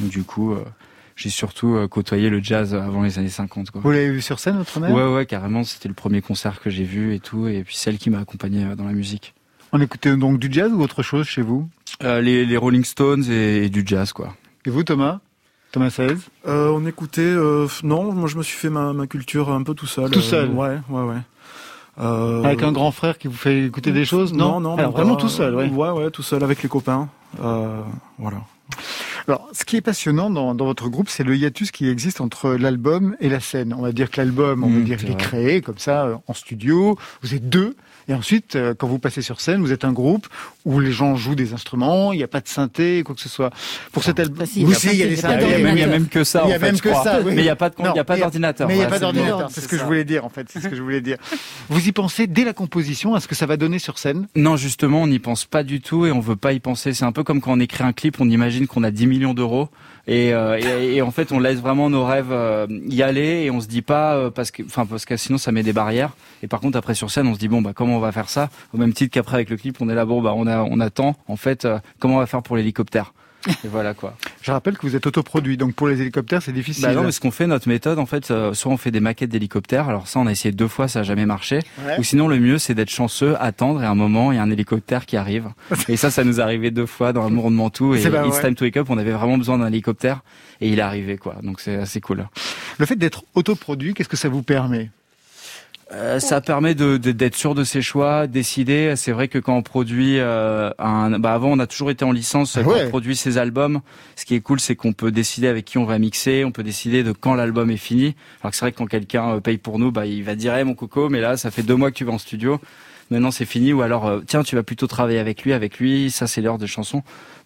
[0.00, 0.54] Donc du coup.
[1.16, 3.70] j'ai surtout côtoyé le jazz avant les années 50.
[3.72, 3.82] Quoi.
[3.84, 4.90] Vous l'avez vu sur scène, votre mère?
[4.90, 5.64] Ouais, ouais, carrément.
[5.64, 8.64] C'était le premier concert que j'ai vu et tout, et puis celle qui m'a accompagné
[8.74, 9.34] dans la musique.
[9.72, 11.68] On écoutait donc du jazz ou autre chose chez vous?
[12.02, 14.34] Euh, les, Rolling Stones et, du jazz, quoi.
[14.66, 15.20] Et vous, Thomas?
[15.72, 17.20] Thomas 16 euh, On écoutait.
[17.20, 20.10] Euh, non, moi je me suis fait ma, culture un peu tout seul.
[20.10, 21.18] Tout seul Ouais, ouais, ouais.
[22.44, 24.32] Avec un grand frère qui vous fait écouter des choses?
[24.32, 25.68] Non, non, non vraiment tout seul, ouais.
[25.68, 27.08] Ouais, ouais, tout seul avec les copains.
[27.38, 28.38] voilà.
[29.28, 33.16] Alors, ce qui est passionnant dans, votre groupe, c'est le hiatus qui existe entre l'album
[33.20, 33.74] et la scène.
[33.76, 36.34] On va dire que l'album, on va mmh, dire, il est créé comme ça en
[36.34, 36.98] studio.
[37.22, 37.76] Vous êtes deux.
[38.10, 40.26] Et ensuite, euh, quand vous passez sur scène, vous êtes un groupe
[40.64, 43.28] où les gens jouent des instruments, il n'y a pas de synthé, quoi que ce
[43.28, 43.50] soit.
[43.92, 46.42] Pour cet album, il y, a même que ça.
[46.44, 47.20] Il y a même que ça.
[47.24, 48.66] Mais il n'y a pas de, il y a pas d'ordinateur.
[48.66, 49.48] Mais il n'y a pas d'ordinateur.
[49.52, 50.48] C'est ce que je voulais dire, en fait.
[50.50, 51.18] C'est ce que je voulais dire.
[51.68, 54.56] Vous y pensez dès la composition à ce que ça va donner sur scène Non,
[54.56, 56.92] justement, on n'y pense pas du tout et on veut pas y penser.
[56.94, 59.34] C'est un peu comme quand on écrit un clip, on imagine qu'on a 10 millions
[59.34, 59.68] d'euros
[60.10, 63.68] euh, et, en fait, on laisse vraiment nos rêves euh, y aller et on se
[63.68, 66.10] dit pas euh, parce que, enfin parce que sinon ça met des barrières.
[66.42, 68.28] Et par contre, après sur scène, on se dit bon bah comment on va faire
[68.28, 68.50] ça?
[68.74, 70.80] Au même titre qu'après avec le clip, on est là bon bah on a on
[70.80, 71.14] attend.
[71.28, 71.66] En fait,
[71.98, 73.12] comment on va faire pour l'hélicoptère?
[73.48, 74.16] Et voilà quoi.
[74.42, 76.84] Je rappelle que vous êtes autoproduit, donc pour les hélicoptères c'est difficile.
[76.84, 79.00] Bah non, mais ce qu'on fait, notre méthode en fait, euh, soit on fait des
[79.00, 81.60] maquettes d'hélicoptères, alors ça on a essayé deux fois, ça a jamais marché.
[81.98, 84.42] Ou sinon le mieux c'est d'être chanceux, attendre et à un moment il y a
[84.42, 85.48] un hélicoptère qui arrive.
[85.88, 88.54] et ça, ça nous est arrivé deux fois dans Amour de Mantoue et It's Time
[88.54, 90.22] to Wake Up, on avait vraiment besoin d'un hélicoptère
[90.60, 91.36] et il est arrivé quoi.
[91.42, 92.26] Donc c'est assez cool.
[92.78, 94.90] Le fait d'être autoproduit, qu'est-ce que ça vous permet?
[95.92, 98.94] Euh, ça permet de, d'être sûr de ses choix, décider.
[98.96, 102.12] C'est vrai que quand on produit euh, un, bah avant on a toujours été en
[102.12, 103.80] licence quand on produit ses albums.
[104.14, 106.62] Ce qui est cool, c'est qu'on peut décider avec qui on va mixer, on peut
[106.62, 108.14] décider de quand l'album est fini.
[108.40, 110.54] Alors que c'est vrai que quand quelqu'un euh, paye pour nous, bah il va dire
[110.54, 112.60] hey, mon coco, mais là ça fait deux mois que tu vas en studio.
[113.10, 116.12] Maintenant c'est fini ou alors tiens tu vas plutôt travailler avec lui, avec lui.
[116.12, 116.98] Ça c'est l'heure de chanson.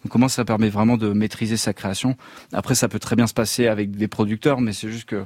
[0.03, 2.15] Donc comment ça permet vraiment de maîtriser sa création?
[2.53, 5.25] Après ça peut très bien se passer avec des producteurs, mais c'est juste que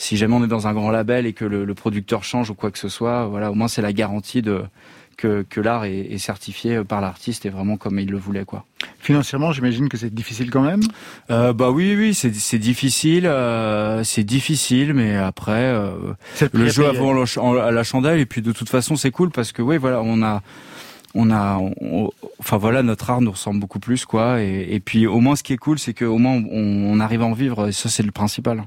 [0.00, 2.70] si jamais on est dans un grand label et que le, producteur change ou quoi
[2.70, 4.62] que ce soit, voilà, au moins c'est la garantie de
[5.18, 8.64] que, que l'art est, certifié par l'artiste et vraiment comme il le voulait, quoi.
[8.98, 10.80] Financièrement, j'imagine que c'est difficile quand même.
[11.30, 15.90] Euh, bah oui, oui, c'est difficile, euh, c'est difficile, mais après euh,
[16.52, 19.60] le jeu avant la, la chandelle et puis de toute façon c'est cool parce que
[19.60, 20.42] oui, voilà, on a
[21.14, 21.60] on a,
[22.38, 24.40] enfin voilà, notre art nous ressemble beaucoup plus, quoi.
[24.40, 27.22] Et, et puis au moins, ce qui est cool, c'est qu'au moins on, on, arrive
[27.22, 27.68] à en vivre.
[27.68, 28.64] Et ça, c'est le principal.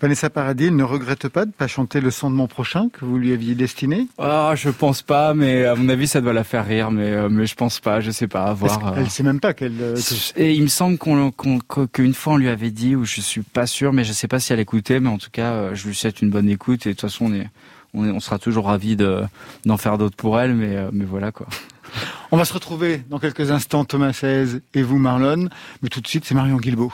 [0.00, 3.18] Vanessa Paradis ne regrette pas de pas chanter le son de mon prochain que vous
[3.18, 4.06] lui aviez destiné?
[4.18, 7.28] Ah, je pense pas, mais à mon avis, ça doit la faire rire, mais euh,
[7.30, 8.94] mais je pense pas, je sais pas, à voir.
[8.96, 9.80] Elle sait même pas qu'elle.
[9.80, 9.96] Euh,
[10.36, 11.32] Et il me semble qu'on
[11.92, 14.40] qu'une fois on lui avait dit, ou je suis pas sûr, mais je sais pas
[14.40, 16.86] si elle écoutait, mais en tout cas, euh, je lui souhaite une bonne écoute.
[16.86, 17.48] Et de toute façon, on est
[17.94, 21.46] on, on sera toujours ravis d'en faire d'autres pour elle, mais mais voilà quoi.
[22.30, 25.48] On va se retrouver dans quelques instants, Thomas 16 et vous, Marlon.
[25.82, 26.92] Mais tout de suite, c'est Marion Guilbeault.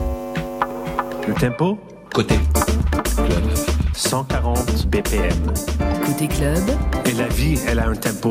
[0.00, 1.80] Le tempo?
[2.16, 2.36] Côté
[3.14, 3.44] club.
[3.92, 5.52] 140 BPM.
[6.02, 6.62] Côté club.
[7.04, 8.30] Et la vie, elle a un tempo.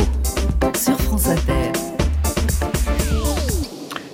[0.73, 1.71] Sur France Inter.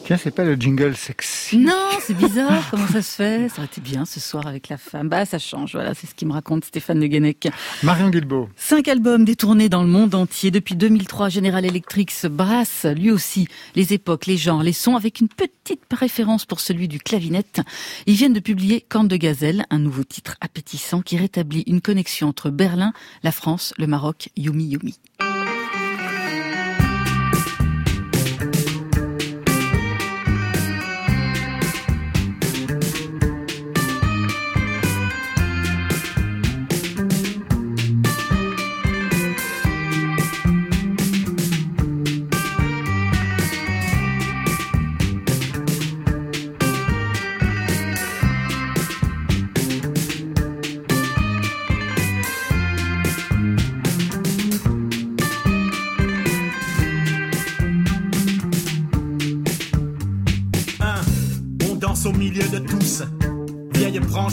[0.04, 1.41] Tiens, c'est pas le jingle sexy.
[1.54, 2.70] Non, c'est bizarre.
[2.72, 3.50] Comment ça se fait?
[3.50, 5.10] Ça aurait été bien ce soir avec la femme.
[5.10, 5.74] Bah, ça change.
[5.74, 7.50] Voilà, c'est ce qui me raconte Stéphane Le Guenec.
[7.84, 8.50] Marion Guilbeault.
[8.56, 10.52] Cinq albums détournés dans le monde entier.
[10.52, 15.20] Depuis 2003, General Electric se brasse lui aussi les époques, les genres, les sons, avec
[15.20, 17.62] une petite préférence pour celui du clavinette.
[18.08, 22.28] Ils viennent de publier Corne de Gazelle, un nouveau titre appétissant qui rétablit une connexion
[22.28, 24.96] entre Berlin, la France, le Maroc, Yumi Yumi.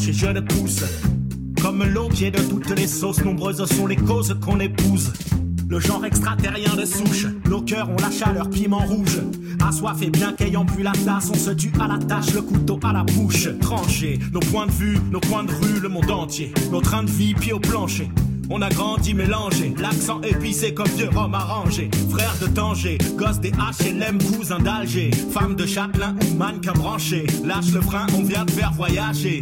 [0.09, 0.85] Et jeune pousse.
[1.61, 5.13] Comme est de toutes les sauces, nombreuses sont les causes qu'on épouse.
[5.69, 9.21] Le genre extraterrien de souche, nos cœurs ont la chaleur piment rouge.
[9.63, 12.95] Assoiffés bien qu'ayant bu la tasse, on se tue à la tâche, le couteau à
[12.95, 13.49] la bouche.
[13.61, 16.55] Tranché, nos points de vue, nos coins de rue, le monde entier.
[16.71, 18.09] Nos trains de vie, pieds au plancher.
[18.51, 21.91] On a grandi mélangé, l'accent épicé comme vieux rhum arrangé.
[22.09, 25.11] Frère de Tanger, gosse des HLM, cousin d'Alger.
[25.33, 27.27] Femme de châtelain ou mannequin branché.
[27.45, 29.41] Lâche le frein, on vient te faire voyager.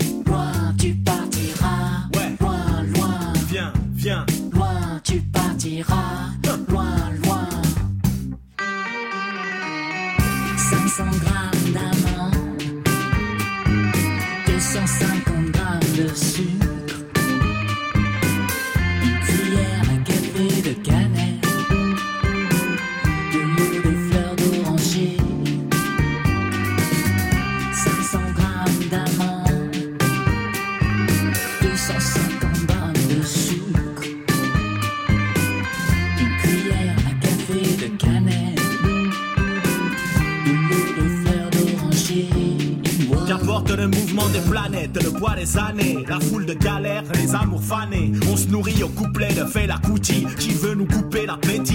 [46.09, 48.13] La foule de galères, les amours fanés.
[48.33, 51.06] On se nourrit au couplet de Fela Kuti, qui veut nous couper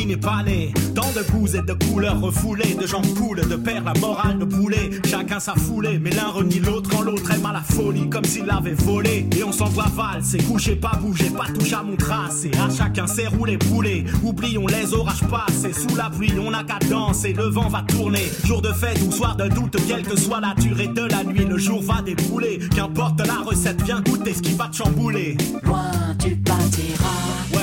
[0.06, 0.74] n'est pas né.
[0.96, 4.46] Tant de goûts et de couleurs refoulées, de gens coulent, de père la morale de
[4.46, 4.90] poulet.
[5.06, 8.46] Chacun sa foulée, mais l'un renie l'autre quand l'autre aime à la folie, comme s'il
[8.46, 9.28] l'avait volé.
[9.38, 12.52] Et on s'envoie valse, et coucher, pas bouger, pas touche à mon tracé.
[12.64, 14.06] À chacun ses roulés boulés.
[14.24, 18.32] Oublions les orages passés, sous la pluie, on n'a qu'à danser, le vent va tourner.
[18.46, 21.46] Jour de fête ou soir de doute, quelle que soit la durée de la nuit,
[21.46, 22.60] le jour va débouler.
[22.76, 25.38] Qu'importe la recette, viens goûter ce qui va te chambouler.
[25.64, 27.61] Loin tu partiras.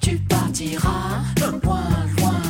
[0.00, 1.82] Tu partiras, loin,
[2.18, 2.40] loin.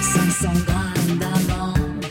[0.00, 2.06] 500 grammes d'amande,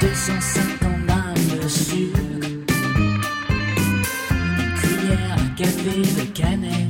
[0.00, 2.18] 250 grammes de sucre,
[4.58, 6.85] une cuillère à café de cannelle,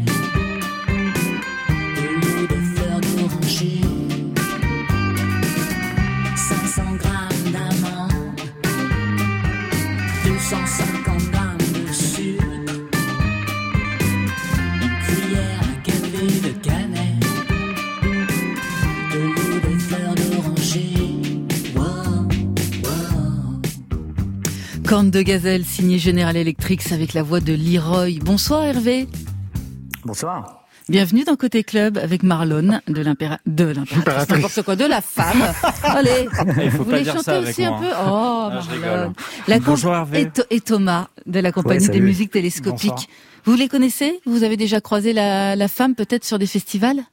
[25.10, 28.18] De Gazelle, signé General Electric avec la voix de Leroy.
[28.22, 29.06] Bonsoir Hervé.
[30.04, 30.64] Bonsoir.
[30.88, 35.44] Bienvenue dans Côté Club avec Marlon de l'impératrice, de l'impératrice, n'importe quoi, de la femme.
[35.84, 36.28] Allez,
[36.70, 39.12] vous voulez chanter aussi un peu Oh, Marlon.
[39.46, 40.28] La Bonjour Hervé.
[40.50, 43.08] Et, Thomas de la compagnie des musiques télescopiques.
[43.44, 44.20] Vous les connaissez?
[44.26, 47.04] Vous avez déjà croisé la femme peut-être sur des festivals?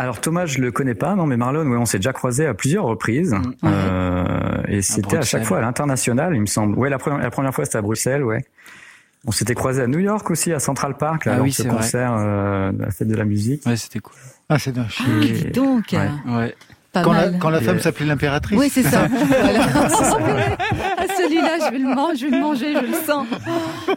[0.00, 2.54] Alors Thomas, je le connais pas, non, mais Marlon, ouais, on s'est déjà croisé à
[2.54, 6.78] plusieurs reprises, euh, et c'était à chaque fois à l'international, il me semble.
[6.78, 8.44] Ouais, la première, la première fois c'était à Bruxelles, ouais.
[9.26, 11.54] On s'était croisé à New York aussi, à Central Park, là, Ah lors oui, de
[11.54, 13.66] ce concert euh, de la fête de la musique.
[13.66, 14.16] Ouais, c'était cool.
[14.48, 15.04] Ah, c'est chien.
[15.06, 16.08] Ah, donc Ouais.
[16.34, 16.54] Ouais.
[16.92, 18.58] Pas Quand la, quand la femme s'appelait l'impératrice.
[18.58, 19.06] Oui, c'est ça.
[19.28, 19.66] Voilà.
[21.02, 23.26] Ah, Celui-là, je vais le manger, je vais le manger, je le sens.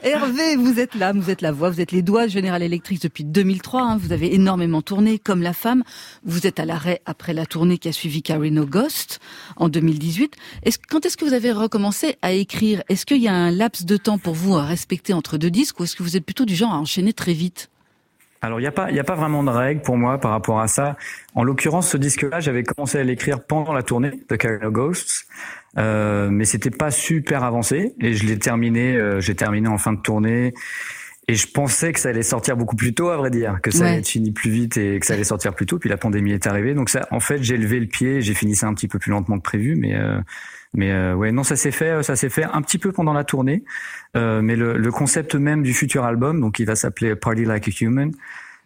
[0.04, 3.02] Hervé, vous êtes là, vous êtes la voix, vous êtes les doigts de General Electric
[3.02, 3.82] depuis 2003.
[3.82, 3.98] hein.
[3.98, 5.84] Vous avez énormément tourné, comme la femme.
[6.24, 9.20] Vous êtes à l'arrêt après la tournée qui a suivi Carino Ghost
[9.58, 10.36] en 2018.
[10.64, 12.84] Est-ce, quand est-ce que vous avez recommencé à écrire?
[12.90, 15.80] Est-ce qu'il y a un laps de temps pour vous à respecter entre deux disques
[15.80, 17.70] ou est-ce que vous êtes plutôt du genre à enchaîner très vite?
[18.44, 20.60] Alors il n'y a pas il a pas vraiment de règle pour moi par rapport
[20.60, 20.98] à ça.
[21.34, 25.26] En l'occurrence, ce disque-là, j'avais commencé à l'écrire pendant la tournée de Carino Ghosts,
[25.78, 28.98] euh, mais c'était pas super avancé et je l'ai terminé.
[28.98, 30.54] Euh, j'ai terminé en fin de tournée.
[31.28, 33.86] Et je pensais que ça allait sortir beaucoup plus tôt, à vrai dire, que ça
[33.86, 35.80] allait être fini plus vite et que ça allait sortir plus tôt.
[35.80, 38.22] Puis la pandémie est arrivée, donc ça, en fait, j'ai levé le pied.
[38.22, 40.20] J'ai fini ça un petit peu plus lentement que prévu, mais euh,
[40.74, 43.24] mais euh, ouais, non, ça s'est fait, ça s'est fait un petit peu pendant la
[43.24, 43.64] tournée.
[44.18, 47.68] Euh, mais le, le, concept même du futur album, donc il va s'appeler Party Like
[47.68, 48.12] a Human.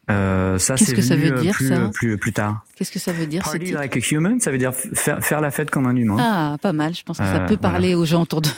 [0.09, 2.63] Euh, ça, que ça veut dire plus, ça plus, plus tard.
[2.75, 5.51] Qu'est-ce que ça veut dire Party like a human, ça veut dire faire, faire la
[5.51, 6.15] fête comme un humain.
[6.17, 6.93] Ah, pas mal.
[6.95, 8.49] Je pense que ça peut parler aux gens autour de,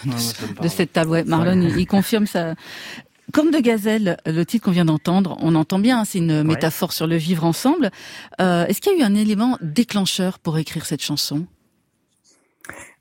[0.61, 1.09] de, cette table.
[1.09, 2.53] Ouais, Marlon, il confirme ça.
[3.31, 6.93] Comme de gazelle, le titre qu'on vient d'entendre, on entend bien, hein, c'est une métaphore
[6.93, 7.91] sur le vivre ensemble.
[8.41, 11.45] Euh, Est-ce qu'il y a eu un élément déclencheur pour écrire cette chanson?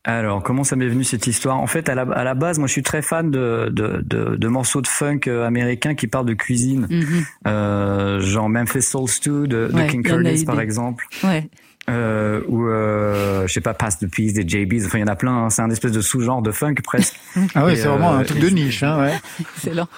[0.05, 1.59] Alors, comment ça m'est venu cette histoire?
[1.59, 4.37] En fait, à la, à la, base, moi, je suis très fan de, de, de,
[4.37, 7.25] de morceaux de funk euh, américains qui parlent de cuisine, mm -hmm.
[7.47, 11.05] euh, genre Memphis Soul Stew de, ouais, King Curtis, par exemple.
[11.25, 11.49] Ouais
[11.89, 15.09] euh, ou euh, je sais pas Pass the Peace des JBs enfin il y en
[15.09, 15.51] a plein hein.
[15.51, 17.19] c'est un espèce de sous-genre de funk presque.
[17.55, 19.13] Ah oui c'est vraiment un truc de niche hein ouais.
[19.57, 19.89] Excellent.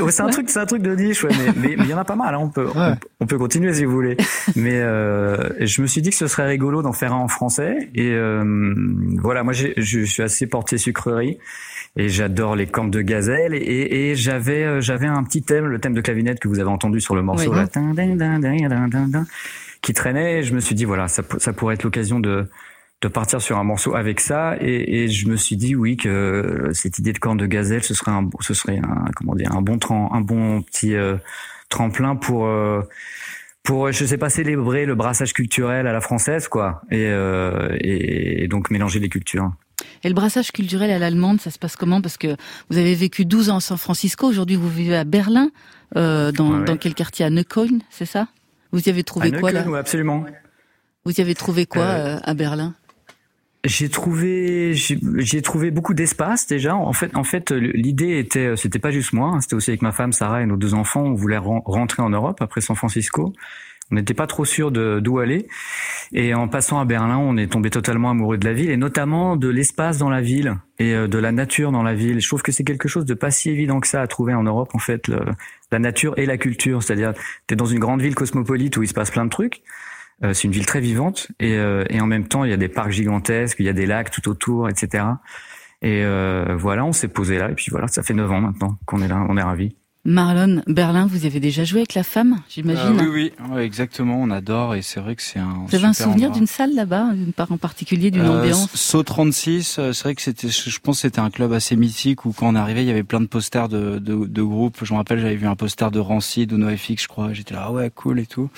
[0.00, 2.04] Ouais, c'est un truc c'est un truc de niche ouais mais il y en a
[2.04, 2.38] pas mal hein.
[2.40, 2.72] on peut ouais.
[2.74, 4.16] on, on, peut continuer si vous voulez.
[4.56, 7.90] Mais euh, je me suis dit que ce serait rigolo d'en faire un en français.
[7.94, 8.74] Et euh,
[9.20, 11.38] voilà moi je suis assez porté sucrerie.
[11.96, 13.54] Et j'adore les cornes de gazelle.
[13.54, 17.00] Et, et j'avais j'avais un petit thème le thème de clavinette que vous avez entendu
[17.00, 17.66] sur le morceau là
[19.82, 20.38] qui traînait.
[20.38, 22.48] Et je me suis dit voilà, ça, ça pourrait être l'occasion de
[23.02, 26.68] de partir sur un morceau avec ça et, et, je me suis dit oui que
[26.74, 29.62] cette idée de corne de gazelle ce serait un ce serait un comment dire un
[29.62, 29.78] bon
[30.12, 31.16] un bon petit euh,
[31.70, 32.82] tremplin pour euh,
[33.62, 38.44] pour je sais pas célébrer le brassage culturel à la française quoi et, euh, et,
[38.44, 39.50] et donc mélanger les cultures.
[40.02, 42.00] Et le brassage culturel à l'allemande, ça se passe comment?
[42.00, 42.36] Parce que
[42.70, 45.50] vous avez vécu 12 ans à San Francisco, aujourd'hui vous vivez à Berlin,
[45.96, 46.64] euh, dans, ouais.
[46.64, 47.24] dans quel quartier?
[47.24, 48.28] À Neukölln, c'est ça?
[48.72, 50.24] Vous y avez trouvé à quoi Neukölln, là oui, Absolument.
[51.04, 52.74] Vous y avez trouvé quoi euh, à Berlin?
[53.64, 56.74] J'ai trouvé j'ai trouvé beaucoup d'espace déjà.
[56.74, 59.92] En fait en fait l'idée était c'était pas juste moi hein, c'était aussi avec ma
[59.92, 61.02] femme Sarah et nos deux enfants.
[61.02, 63.34] On voulait rentrer en Europe après San Francisco
[63.90, 65.46] on n'était pas trop sûr d'où aller
[66.12, 69.36] et en passant à Berlin on est tombé totalement amoureux de la ville et notamment
[69.36, 72.52] de l'espace dans la ville et de la nature dans la ville je trouve que
[72.52, 75.10] c'est quelque chose de pas si évident que ça à trouver en Europe en fait
[75.70, 77.14] la nature et la culture c'est-à-dire
[77.46, 79.62] tu es dans une grande ville cosmopolite où il se passe plein de trucs
[80.22, 82.58] euh, c'est une ville très vivante et, euh, et, en même temps il y a
[82.58, 85.04] des parcs gigantesques, il y a des lacs tout autour, etc.
[85.82, 88.78] Et euh, voilà, on s'est posé là et puis voilà, ça fait neuf ans maintenant
[88.84, 89.76] qu'on est là, on est ravis.
[90.06, 94.18] Marlon, Berlin, vous avez déjà joué avec la femme, j'imagine euh, Oui, oui, ouais, exactement,
[94.18, 95.66] on adore et c'est vrai que c'est un.
[95.68, 99.02] Vous avez un souvenir d'une salle là-bas, d'une part en particulier, d'une euh, ambiance So
[99.02, 102.48] 36, c'est vrai que c'était, je pense que c'était un club assez mythique où quand
[102.48, 104.78] on arrivait, il y avait plein de posters de, de, de groupes.
[104.82, 107.34] Je me rappelle, j'avais vu un poster de Rancid ou NoFX, je crois.
[107.34, 108.48] J'étais là, ah ouais, cool et tout.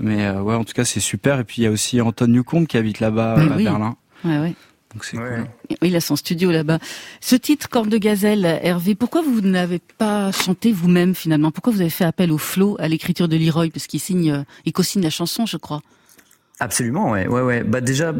[0.00, 1.38] Mais euh, ouais, en tout cas, c'est super.
[1.38, 3.62] Et puis il y a aussi Anton Newcombe qui habite là-bas à oui.
[3.62, 3.96] Berlin.
[4.24, 4.54] Ouais, ouais.
[4.92, 5.44] Donc c'est ouais.
[5.68, 5.76] cool.
[5.82, 6.78] Il a son studio là-bas.
[7.20, 11.50] Ce titre, Corne de Gazelle, Hervé, pourquoi vous n'avez pas chanté vous-même finalement?
[11.50, 13.70] Pourquoi vous avez fait appel au flow, à l'écriture de Leroy?
[13.72, 15.80] Parce qu'il signe, il co-signe la chanson, je crois.
[16.60, 17.64] Absolument, ouais, ouais, ouais.
[17.64, 18.14] Bah déjà,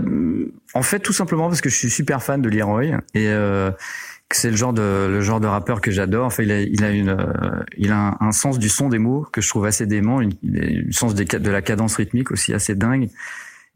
[0.74, 3.70] en fait, tout simplement parce que je suis super fan de Leroy et euh,
[4.32, 6.26] c'est le genre de le genre de rappeur que j'adore.
[6.26, 8.98] Enfin, il a il a une euh, il a un, un, sens du son des
[8.98, 12.52] mots que je trouve assez dément, une, une sens des, de la cadence rythmique aussi
[12.52, 13.10] assez dingue.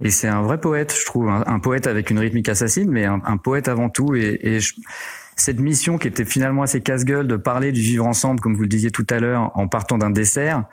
[0.04, 3.36] Et c'est un vrai poète, je trouve, un, poète avec une rythmique assassine, mais un,
[3.38, 4.14] poète avant tout.
[4.14, 4.74] Et, et je,
[5.36, 8.68] cette mission qui était finalement assez casse-gueule de parler du vivre ensemble, comme vous le
[8.68, 10.64] disiez tout à l'heure, en partant d'un dessert,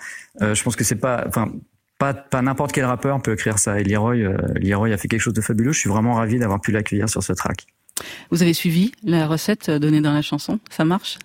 [0.42, 1.52] euh, je pense que c'est pas, enfin,
[2.00, 3.80] pas, pas n'importe quel rappeur peut écrire ça.
[3.80, 5.74] Et Leroy, euh, Leroy a fait quelque chose de fabuleux.
[5.74, 7.68] Je suis vraiment ravi d'avoir pu l'accueillir sur ce track.
[8.32, 10.60] Vous avez suivi la recette donnée dans la chanson?
[10.70, 11.20] Ça marche?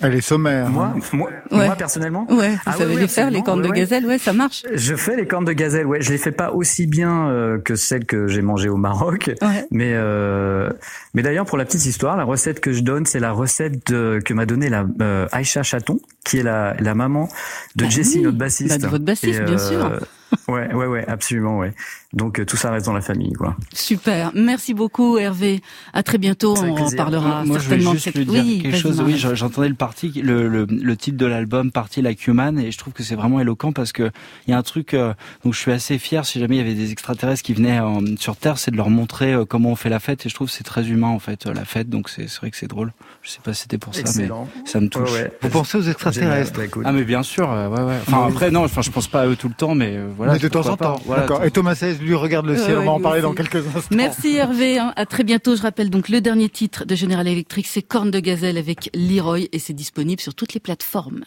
[0.00, 0.68] Elle est sommaire.
[0.70, 1.66] Moi, moi, ouais.
[1.66, 2.26] moi personnellement.
[2.30, 4.64] Ouais, vous ah, savez ouais, les faire, les cornes ouais, de gazelle, ouais, ça marche.
[4.72, 6.00] Je fais les cornes de gazelle, ouais.
[6.00, 9.30] Je les fais pas aussi bien euh, que celles que j'ai mangées au Maroc.
[9.70, 10.70] Mais, euh,
[11.14, 14.20] mais d'ailleurs, pour la petite histoire, la recette que je donne, c'est la recette de,
[14.24, 17.28] que m'a donnée la euh, Aïcha Chaton, qui est la, la maman
[17.76, 18.24] de bah Jessie, oui.
[18.24, 18.70] notre bassiste.
[18.70, 20.00] Bah, de votre bassiste, Et, bien sûr.
[20.48, 21.72] Ouais, ouais, ouais, absolument, ouais.
[22.12, 23.56] Donc euh, tout ça reste dans la famille, quoi.
[23.72, 24.32] Super.
[24.34, 25.62] Merci beaucoup, Hervé.
[25.92, 26.54] À très bientôt.
[26.58, 27.94] On en parlera moi, certainement.
[27.94, 29.00] Je veux juste lui dire oui, quelque chose.
[29.00, 32.78] Oui, j'entendais le parti, le, le, le, titre de l'album, Parti like Human, et je
[32.78, 34.10] trouve que c'est vraiment éloquent parce que
[34.46, 34.92] il y a un truc.
[34.94, 35.14] Euh,
[35.44, 36.26] donc je suis assez fier.
[36.26, 38.90] Si jamais il y avait des extraterrestres qui venaient euh, sur Terre, c'est de leur
[38.90, 40.26] montrer euh, comment on fait la fête.
[40.26, 41.88] Et je trouve que c'est très humain en fait la fête.
[41.88, 42.92] Donc c'est vrai que c'est drôle.
[43.22, 44.48] Je sais pas si c'était pour ça, Excellent.
[44.54, 45.10] mais ça me touche.
[45.12, 45.32] Ouais, ouais.
[45.40, 47.48] Vous pensez aux extraterrestres Ah mais bien sûr.
[47.48, 47.98] ouais, ouais.
[48.06, 48.64] Enfin après non.
[48.64, 51.00] Enfin je pense pas à eux tout le temps, mais mais de temps en temps.
[51.44, 52.78] Et Thomas Saez lui regarde le euh, ciel.
[52.78, 53.94] On va en parler dans quelques instants.
[53.94, 54.78] Merci Hervé.
[54.78, 55.56] À très bientôt.
[55.56, 59.48] Je rappelle donc le dernier titre de General Electric, c'est Corne de Gazelle avec Leroy
[59.52, 61.24] et c'est disponible sur toutes les plateformes.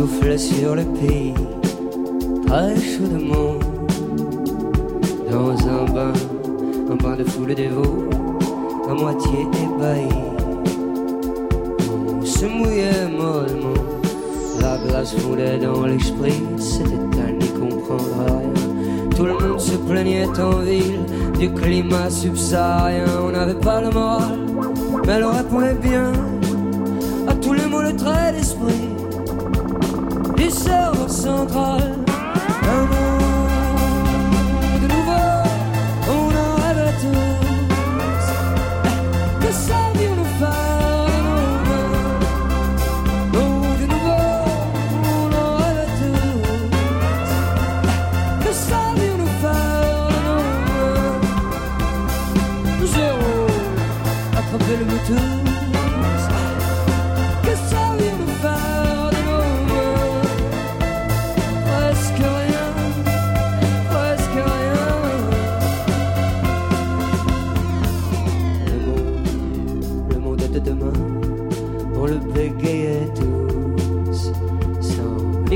[0.00, 1.34] souffle sur le pays,
[2.46, 3.69] très chaudement
[5.30, 6.12] dans un bain,
[6.90, 8.08] un bain de foule dévot,
[8.88, 10.08] à moitié ébahi.
[11.92, 13.80] On se mouillait mollement,
[14.60, 19.08] la glace fondait dans l'esprit, c'était à n'y comprendre rien.
[19.16, 21.00] Tout le monde se plaignait en ville
[21.38, 24.38] du climat subsaharien, on n'avait pas le moral,
[25.06, 26.12] mais elle répondait bien
[27.28, 28.88] à tous les mots, le trait d'esprit
[30.36, 31.98] du serveur central.
[32.62, 33.29] Un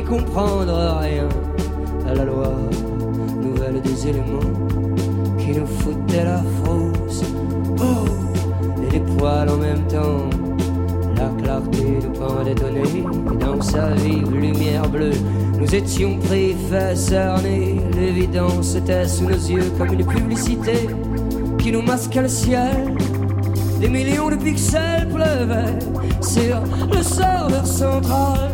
[0.05, 1.29] comprendre rien
[2.09, 2.53] à la loi
[3.41, 4.53] nouvelle des éléments
[5.39, 7.23] qui nous foutaient la frousse.
[7.79, 8.05] Oh,
[8.83, 10.29] et les poils en même temps.
[11.17, 15.13] La clarté nous pendait donner et dans sa vive lumière bleue,
[15.59, 16.57] nous étions pris,
[16.97, 17.81] cerner.
[17.97, 20.89] L'évidence était sous nos yeux comme une publicité
[21.59, 22.95] qui nous masquait le ciel.
[23.81, 25.79] Des millions de pixels pleuvaient
[26.21, 26.61] sur
[26.93, 28.54] le serveur central.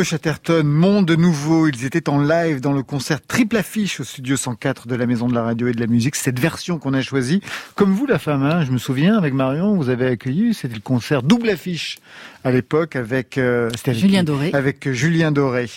[0.00, 4.34] Feu Chatterton, Monde Nouveau, ils étaient en live dans le concert triple affiche au studio
[4.34, 6.16] 104 de la Maison de la Radio et de la Musique.
[6.16, 7.42] Cette version qu'on a choisie,
[7.74, 10.80] comme vous la femme, hein, je me souviens avec Marion, vous avez accueilli, c'était le
[10.80, 11.98] concert double affiche
[12.44, 14.50] à l'époque avec, euh, avec Julien Doré.
[14.54, 15.68] Avec euh, Julien Doré.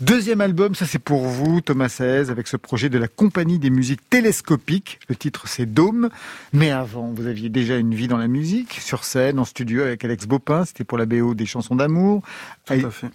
[0.00, 3.70] Deuxième album, ça c'est pour vous, Thomas Saez, avec ce projet de la Compagnie des
[3.70, 4.98] musiques télescopiques.
[5.08, 6.08] Le titre c'est Dôme.
[6.52, 10.04] Mais avant, vous aviez déjà une vie dans la musique, sur scène, en studio avec
[10.04, 12.24] Alex Bopin, c'était pour la BO des chansons d'amour.
[12.66, 13.10] Tout à fait.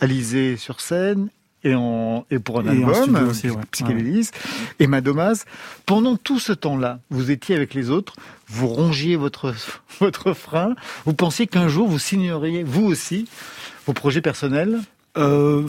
[0.00, 1.28] Alizé sur scène.
[1.64, 3.56] Et, en, et pour un Et album, aussi, ouais.
[3.72, 4.30] Psychanalyse,
[4.78, 5.44] et Madomas.
[5.84, 8.14] Pendant tout ce temps-là, vous étiez avec les autres,
[8.46, 9.52] vous rongiez votre,
[10.00, 10.76] votre frein,
[11.06, 13.26] vous pensiez qu'un jour vous signeriez, vous aussi,
[13.84, 14.80] vos projets personnels?
[15.16, 15.66] Euh,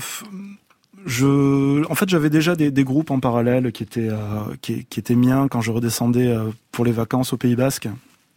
[1.08, 4.18] je, en fait, j'avais déjà des, des, groupes en parallèle qui étaient, euh,
[4.62, 7.88] qui, qui, étaient miens quand je redescendais euh, pour les vacances au Pays Basque,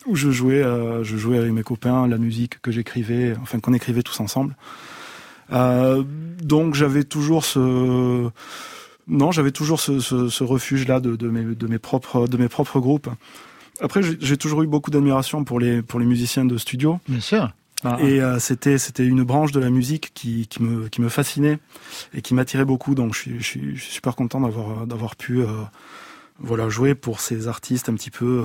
[0.07, 3.74] où je jouais, euh, je jouais avec mes copains la musique que j'écrivais, enfin qu'on
[3.74, 4.55] écrivait tous ensemble.
[5.53, 6.03] Euh,
[6.42, 8.30] donc j'avais toujours ce,
[9.09, 12.48] non, j'avais toujours ce, ce, ce refuge-là de, de, mes, de mes propres, de mes
[12.48, 13.09] propres groupes.
[13.80, 17.01] Après, j'ai toujours eu beaucoup d'admiration pour les pour les musiciens de studio.
[17.09, 17.51] Bien sûr.
[17.82, 17.96] Ah.
[18.01, 21.59] Et euh, c'était c'était une branche de la musique qui, qui me qui me fascinait
[22.12, 22.94] et qui m'attirait beaucoup.
[22.94, 25.46] Donc je suis je suis, je suis super content d'avoir d'avoir pu euh,
[26.43, 28.24] voilà jouer pour ces artistes un petit peu.
[28.24, 28.45] Euh,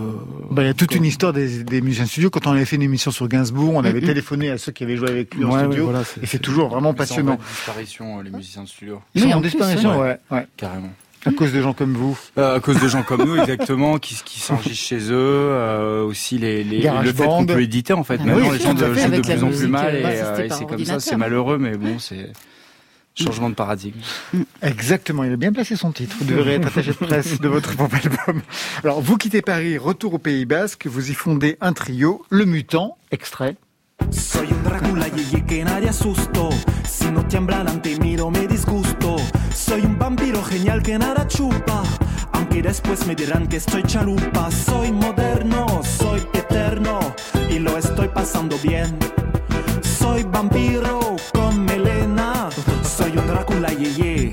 [0.52, 2.30] bah, il y a toute une histoire des, des musiciens de studio.
[2.30, 4.06] Quand on avait fait une émission sur Gainsbourg, on avait mm -hmm.
[4.06, 5.86] téléphoné à ceux qui avaient joué avec lui en studio.
[5.86, 7.38] Ouais, voilà, et c'est toujours vraiment Ils passionnant.
[7.38, 9.02] Sont en disparition, les musiciens de studio.
[9.16, 10.18] Ils sont en disparition, ouais.
[10.32, 10.46] ouais.
[10.58, 10.94] Carrément.
[11.28, 14.14] À cause de gens comme vous euh, À cause de gens comme nous, exactement, qui,
[14.24, 15.50] qui s'enregistrent chez eux.
[15.50, 18.20] Euh, aussi les, les le fait qu'on peut éditer, en fait.
[18.22, 19.94] Ah Maintenant, oui, les gens jouent de plus en plus mal.
[20.04, 22.32] bah, Et, euh, et c'est comme ça, c'est malheureux, mais bon, c'est
[23.16, 24.00] changement de paradigme.
[24.62, 26.16] Exactement, il a bien placé son titre.
[26.20, 28.42] Vous devrez être attaché de presse de votre propre album.
[28.84, 32.98] Alors, vous quittez Paris, retour au Pays Basque, vous y fondez un trio, Le Mutant,
[33.12, 33.56] extrait.
[34.12, 36.50] Soy un Drácula y que nadie asustó.
[36.88, 39.16] Si no tiembla ante miro me disgusto.
[39.54, 41.84] Soy un vampiro genial que nada chupa.
[42.34, 44.52] Aunque después me dirán que estoy chalupa.
[44.52, 47.00] Soy moderno, soy eterno
[47.50, 48.98] y lo estoy pasando bien.
[49.82, 51.45] Soy vampiro con.
[53.36, 54.32] Drácula yeye.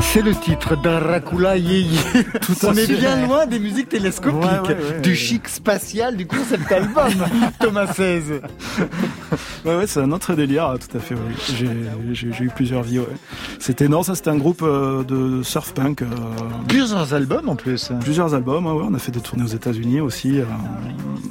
[0.00, 1.96] C'est le titre Dracula Yeye.
[2.40, 6.26] Tout On est bien loin des musiques télescopiques, ouais, ouais, ouais, du chic spatial du
[6.26, 7.12] concept album,
[7.60, 8.40] Thomas 16.
[9.64, 11.14] Ouais, ouais, c'est un autre délire, tout à fait.
[11.14, 11.68] Oui.
[12.12, 12.98] J'ai eu plusieurs vies.
[12.98, 13.06] Ouais.
[13.60, 16.02] C'était non, ça c'était un groupe euh, de surf punk.
[16.02, 16.06] Euh,
[16.66, 17.92] plusieurs albums en plus.
[18.00, 18.66] Plusieurs albums.
[18.66, 20.44] Ouais, on a fait des tournées aux États-Unis aussi euh,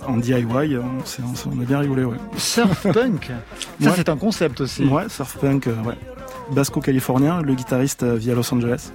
[0.07, 0.45] en DIY.
[0.77, 0.83] On,
[1.23, 2.05] on, on, a bien rigolé.
[2.05, 2.17] Ouais.
[2.37, 3.31] Surf punk.
[3.81, 4.85] Ça c'est un concept aussi.
[4.85, 5.65] Ouais, surf punk.
[5.65, 5.95] ouais.
[6.51, 8.91] Basco-californien, le guitariste via Los Angeles.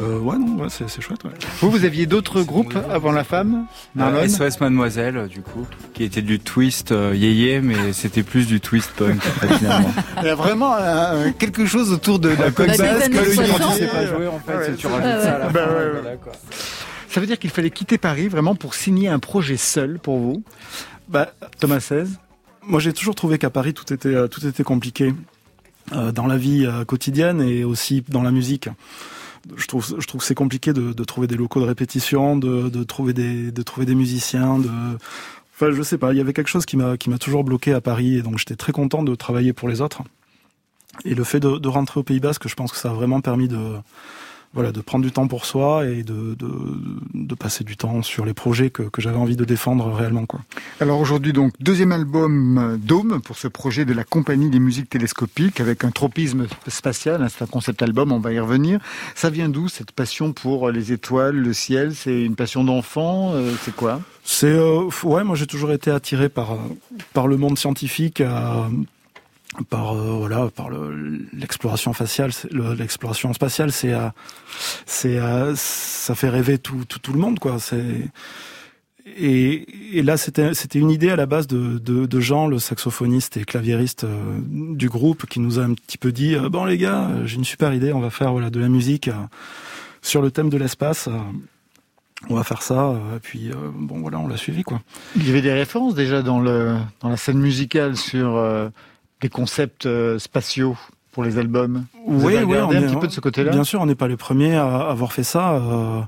[0.00, 1.22] Euh, ouais, non, ouais, c'est chouette.
[1.22, 1.30] Ouais.
[1.60, 3.66] Vous, vous aviez d'autres groupes avant la femme
[3.98, 8.60] euh, SOS Mademoiselle, du coup, qui était du twist euh, yéyé, mais c'était plus du
[8.60, 9.22] twist punk,
[9.56, 9.92] finalement.
[10.22, 13.78] Il y a vraiment euh, quelque chose autour de la punk basque que quand tu
[13.78, 15.74] sais pas jouer, en fait, ouais, tu rajoutes ouais, ça à la bah, fin.
[15.74, 16.32] Ouais, voilà, quoi.
[17.08, 20.42] Ça veut dire qu'il fallait quitter Paris vraiment pour signer un projet seul pour vous?
[21.08, 22.18] Bah, Thomas 16
[22.66, 25.14] Moi, j'ai toujours trouvé qu'à Paris, tout était, tout était compliqué.
[25.92, 28.70] Euh, dans la vie euh, quotidienne et aussi dans la musique.
[29.54, 32.70] Je trouve, je trouve que c'est compliqué de, de, trouver des locaux de répétition, de,
[32.70, 34.70] de, trouver des, de trouver des musiciens, de,
[35.54, 36.14] enfin, je sais pas.
[36.14, 38.38] Il y avait quelque chose qui m'a, qui m'a toujours bloqué à Paris et donc
[38.38, 40.02] j'étais très content de travailler pour les autres.
[41.04, 43.20] Et le fait de, de rentrer au Pays Basque, je pense que ça a vraiment
[43.20, 43.76] permis de,
[44.54, 46.48] voilà, de prendre du temps pour soi et de, de,
[47.12, 50.26] de passer du temps sur les projets que, que j'avais envie de défendre réellement.
[50.26, 50.40] Quoi.
[50.80, 55.60] Alors aujourd'hui, donc, deuxième album Dôme pour ce projet de la Compagnie des musiques télescopiques
[55.60, 57.26] avec un tropisme spatial.
[57.30, 58.80] C'est un concept album, on va y revenir.
[59.14, 61.94] Ça vient d'où cette passion pour les étoiles, le ciel?
[61.94, 64.00] C'est une passion d'enfant euh, C'est quoi?
[64.24, 66.56] C'est euh, ouais, moi j'ai toujours été attiré par
[67.12, 68.20] par le monde scientifique.
[68.20, 68.68] Euh,
[69.62, 70.68] par euh, voilà par
[71.32, 72.30] l'exploration faciale
[72.76, 74.08] l'exploration spatiale c'est euh,
[74.86, 78.10] c'est euh, ça fait rêver tout, tout, tout le monde quoi c'est
[79.16, 82.58] et, et là c'était c'était une idée à la base de, de, de Jean le
[82.58, 86.78] saxophoniste et claviériste euh, du groupe qui nous a un petit peu dit bon les
[86.78, 89.10] gars j'ai une super idée on va faire voilà de la musique
[90.02, 91.08] sur le thème de l'espace
[92.30, 94.80] on va faire ça, et puis euh, bon voilà, on l'a suivi quoi.
[95.16, 98.68] Il y avait des références déjà dans le dans la scène musicale sur euh,
[99.24, 100.76] des concepts euh, spatiaux
[101.12, 101.86] pour les albums.
[102.06, 103.52] Vous oui, oui, on un est, petit peu de ce côté-là?
[103.52, 105.54] Bien sûr, on n'est pas les premiers à avoir fait ça.
[105.54, 106.02] Euh,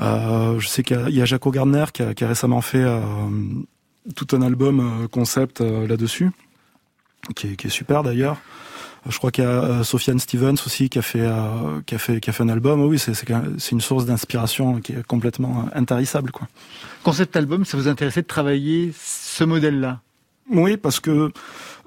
[0.00, 3.00] euh, je sais qu'il y a Jaco Gardner qui a, qui a récemment fait euh,
[4.14, 6.30] tout un album concept là-dessus,
[7.34, 8.36] qui est, qui est super d'ailleurs.
[9.08, 11.26] Je crois qu'il y a Sofiane Stevens aussi qui a fait
[11.86, 12.82] qui a fait qui a fait un album.
[12.82, 16.46] Oui, c'est c'est une source d'inspiration qui est complètement intarissable quoi.
[17.02, 20.00] Concept album, ça vous intéressait de travailler ce modèle-là?
[20.52, 21.32] Oui, parce que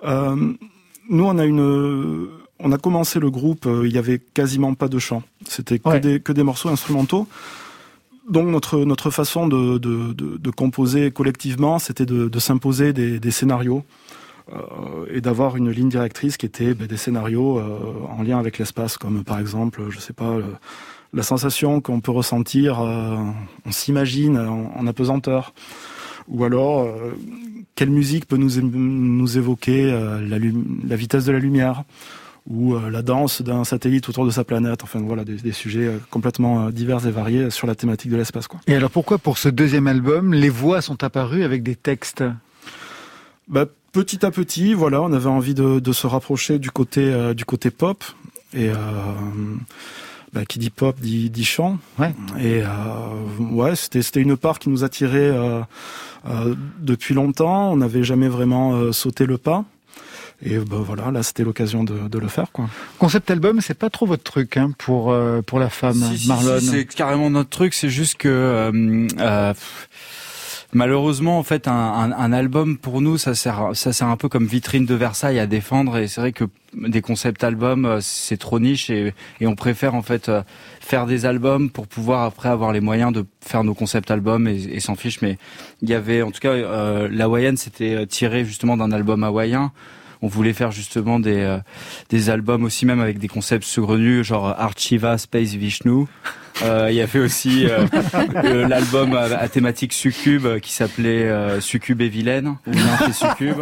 [0.04, 2.30] nous on a une
[2.60, 5.24] on a commencé le groupe, euh, il y avait quasiment pas de chant.
[5.48, 6.00] C'était que ouais.
[6.00, 7.28] des que des morceaux instrumentaux.
[8.30, 13.20] Donc notre notre façon de de, de, de composer collectivement, c'était de, de s'imposer des,
[13.20, 13.84] des scénarios.
[14.52, 17.80] Euh, et d'avoir une ligne directrice qui était ben, des scénarios euh,
[18.10, 20.44] en lien avec l'espace, comme par exemple, je sais pas, le,
[21.14, 23.16] la sensation qu'on peut ressentir, euh,
[23.66, 25.54] on s'imagine en, en, apesanteur,
[26.28, 27.14] ou alors euh,
[27.76, 31.84] quelle musique peut nous nous évoquer la, la, vitesse de la lumière
[32.48, 34.84] ou la danse d'un satellite autour de sa planète.
[34.84, 38.48] Enfin voilà, des, des sujets complètement divers et variés sur la thématique de l'espace.
[38.48, 38.60] Quoi.
[38.68, 42.24] Et alors pourquoi pour ce deuxième album, les voix sont apparues avec des textes?
[43.48, 47.34] Bah, petit à petit, voilà, on avait envie de, de se rapprocher du côté euh,
[47.34, 48.04] du côté pop
[48.54, 48.76] et euh,
[50.34, 51.78] bah, qui dit pop dit, dit chant.
[52.00, 52.14] Ouais.
[52.40, 52.68] Et euh,
[53.52, 55.64] ouais, c'était c'était une part qui nous attirait euh, euh,
[56.80, 57.72] depuis longtemps.
[57.72, 59.66] On n'avait jamais vraiment euh, sauté le pas.
[60.46, 62.66] Et bah, voilà, là c'était l'occasion de, de le faire quoi.
[63.00, 66.60] Concept album, c'est pas trop votre truc hein, pour euh, pour la femme, Si, Marlon.
[66.60, 67.74] si, c'est carrément notre truc.
[67.74, 69.54] C'est juste que euh, euh,
[70.74, 74.86] malheureusement, en fait, un, album pour nous, ça sert, ça sert un peu comme vitrine
[74.86, 75.98] de Versailles à défendre.
[75.98, 80.02] Et c'est vrai que des concept albums, euh, c'est trop niche et, on préfère en
[80.02, 80.42] fait euh,
[80.80, 84.56] faire des albums pour pouvoir après avoir les moyens de faire nos concept albums et,
[84.56, 85.22] et s'en fiche.
[85.22, 85.38] Mais
[85.82, 89.72] il y avait, en tout cas, euh, l'hawaïenne, c'était euh, tiré justement d'un album hawaïen.
[90.24, 91.58] On voulait faire justement des euh,
[92.10, 96.06] des albums aussi même avec des concepts saugrenus genre Archiva Space Vishnu.
[96.64, 97.86] Euh, Il y avait aussi euh,
[98.44, 103.10] euh, l'album à, à thématique succube euh, qui s'appelait euh, Succube et vilaine ou Nymphe
[103.10, 103.60] et succube.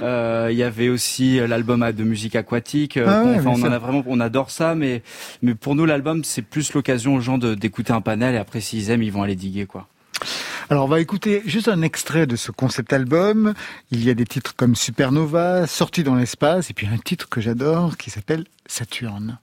[0.00, 2.96] Euh, Il y avait aussi euh, l'album de musique aquatique.
[2.96, 5.02] euh, Ah ouais, enfin, mais on en a vraiment, on adore ça, mais
[5.42, 8.90] mais pour nous l'album c'est plus l'occasion aux gens d'écouter un panel et après s'ils
[8.90, 9.88] aiment ils vont aller diguer quoi.
[10.72, 13.52] Alors on va écouter juste un extrait de ce concept album.
[13.90, 17.42] Il y a des titres comme Supernova, Sortie dans l'espace, et puis un titre que
[17.42, 19.36] j'adore qui s'appelle Saturne.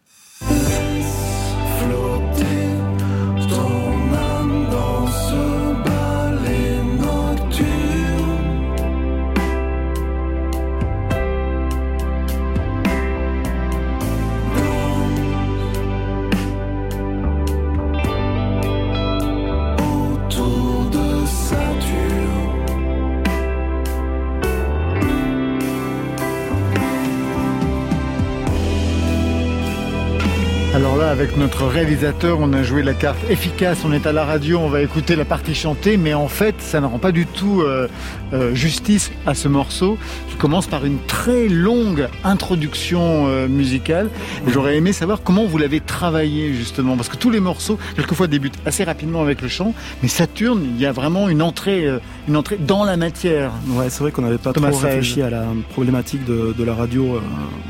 [31.19, 34.69] Avec notre réalisateur, on a joué la carte efficace, on est à la radio, on
[34.69, 37.89] va écouter la partie chantée, mais en fait, ça ne rend pas du tout euh,
[38.33, 39.97] euh, justice à ce morceau,
[40.29, 44.09] qui commence par une très longue introduction euh, musicale.
[44.47, 48.57] J'aurais aimé savoir comment vous l'avez travaillé, justement, parce que tous les morceaux, quelquefois, débutent
[48.65, 52.35] assez rapidement avec le chant, mais Saturne, il y a vraiment une entrée, euh, une
[52.37, 53.51] entrée dans la matière.
[53.69, 56.73] Ouais, c'est vrai qu'on n'avait pas Thomas trop réfléchi à la problématique de, de la
[56.73, 57.19] radio euh,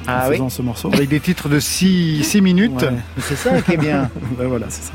[0.08, 0.36] Ah en oui.
[0.36, 0.90] faisant ce morceau.
[0.94, 2.90] Avec des titres de 6 minutes, Ouais.
[3.20, 4.10] c'est ça qui est bien.
[4.38, 4.94] Voilà, c'est ça.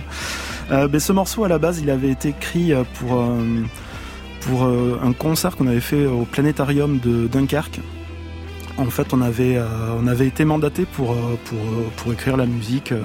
[0.73, 3.37] Euh, ben, ce morceau, à la base, il avait été écrit pour, euh,
[4.47, 7.81] pour euh, un concert qu'on avait fait au planétarium de Dunkerque.
[8.77, 9.65] En fait, on avait, euh,
[10.03, 11.15] on avait été mandaté pour, euh,
[11.45, 13.01] pour, euh, pour écrire la musique euh,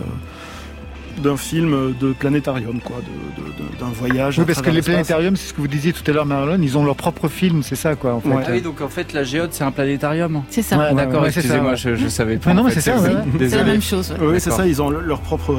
[1.22, 4.40] d'un film de planétarium, quoi, de- de- de- d'un voyage.
[4.40, 6.78] Oui, parce que les planétariums, c'est ce que vous disiez tout à l'heure, Marlon, ils
[6.78, 8.30] ont leur propre film, c'est ça, quoi, en fait.
[8.34, 10.44] Ah oui, donc en fait la géode c'est un planétarium.
[10.50, 10.78] C'est ça.
[10.78, 11.76] Ouais, Ah, D'accord, ouais, excusez-moi, ouais.
[11.78, 12.50] je, je savais pas.
[12.54, 12.94] Mais non, c'est ça.
[13.40, 14.12] C'est la même chose.
[14.20, 14.28] ouais.
[14.28, 15.54] Oui, c'est ça, ils ont le- leur propre,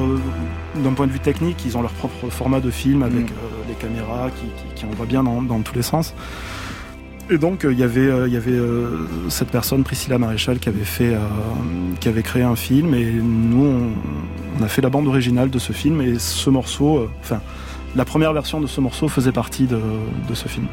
[0.77, 3.35] d'un point de vue technique, ils ont leur propre format de film avec Mm.
[3.45, 6.15] euh, caméras qui, qui, qui bien dans, tous les sens.
[7.31, 10.69] Et donc euh, il y avait, euh, y avait euh, cette personne, Priscilla Maréchal, qui
[10.69, 11.17] avait fait,
[12.01, 13.93] qui avait créé un film, et nous
[14.59, 17.41] on, a fait la bande originale de ce film, et ce morceau, enfin
[17.97, 20.67] la première version de ce morceau faisait partie de ce film.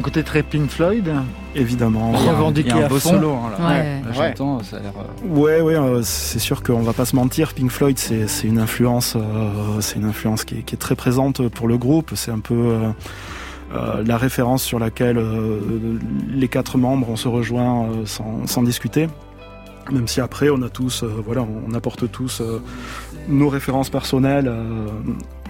[0.00, 1.12] Un côté très Pink Floyd.
[1.54, 2.12] Évidemment.
[2.12, 2.98] Revendiqué à fond.
[2.98, 3.32] solo.
[3.32, 3.68] hein, là.
[3.68, 4.00] Ouais.
[4.00, 4.28] Là, Ouais.
[4.34, 4.92] J'entends, ça a l'air.
[4.98, 7.52] euh, Ouais, ouais, euh, c'est sûr qu'on va pas se mentir.
[7.52, 9.20] Pink Floyd, c'est c'est une influence, euh,
[9.80, 12.12] c'est une influence qui est, qui est très présente pour le groupe.
[12.14, 12.88] C'est un peu euh,
[13.74, 15.98] euh, la référence sur laquelle euh,
[16.30, 19.06] les quatre membres on se rejoint euh, sans, sans discuter.
[19.92, 22.62] Même si après on a tous, euh, voilà, on apporte tous euh,
[23.28, 24.86] nos références personnelles euh,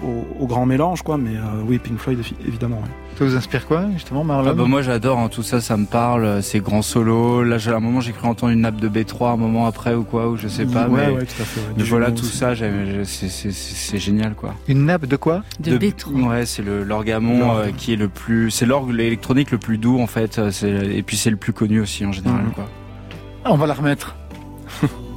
[0.03, 1.17] au, au grand mélange, quoi.
[1.17, 2.77] Mais euh, oui, Pink Floyd, évi- évidemment.
[2.77, 2.89] ouais.
[3.17, 5.85] Ça vous inspire quoi, justement, Marlon Ah bah moi j'adore hein, tout ça, ça me
[5.85, 7.43] parle, euh, ces grands solos.
[7.43, 9.93] Là, j'ai- à un moment j'ai cru entendre une nappe de B3 un moment après
[9.93, 10.87] ou quoi, ou je sais pas.
[10.87, 11.59] ouais, mais, ouais, tout à fait.
[11.59, 11.67] ouais.
[11.77, 12.37] mais Du voilà tout aussi.
[12.37, 14.55] ça, c'est- c'est c'est- c'est génial quoi.
[14.67, 15.43] Une nappe de quoi?
[15.59, 16.29] De B3.
[16.29, 20.07] Ouais, c'est l'orgamon euh, qui est le plus, c'est l'orgue électronique le plus doux en
[20.07, 20.39] fait.
[20.63, 22.51] Et puis c'est le plus connu aussi en général Mhm.
[22.53, 22.65] quoi.
[23.43, 24.15] Ah, On va la remettre.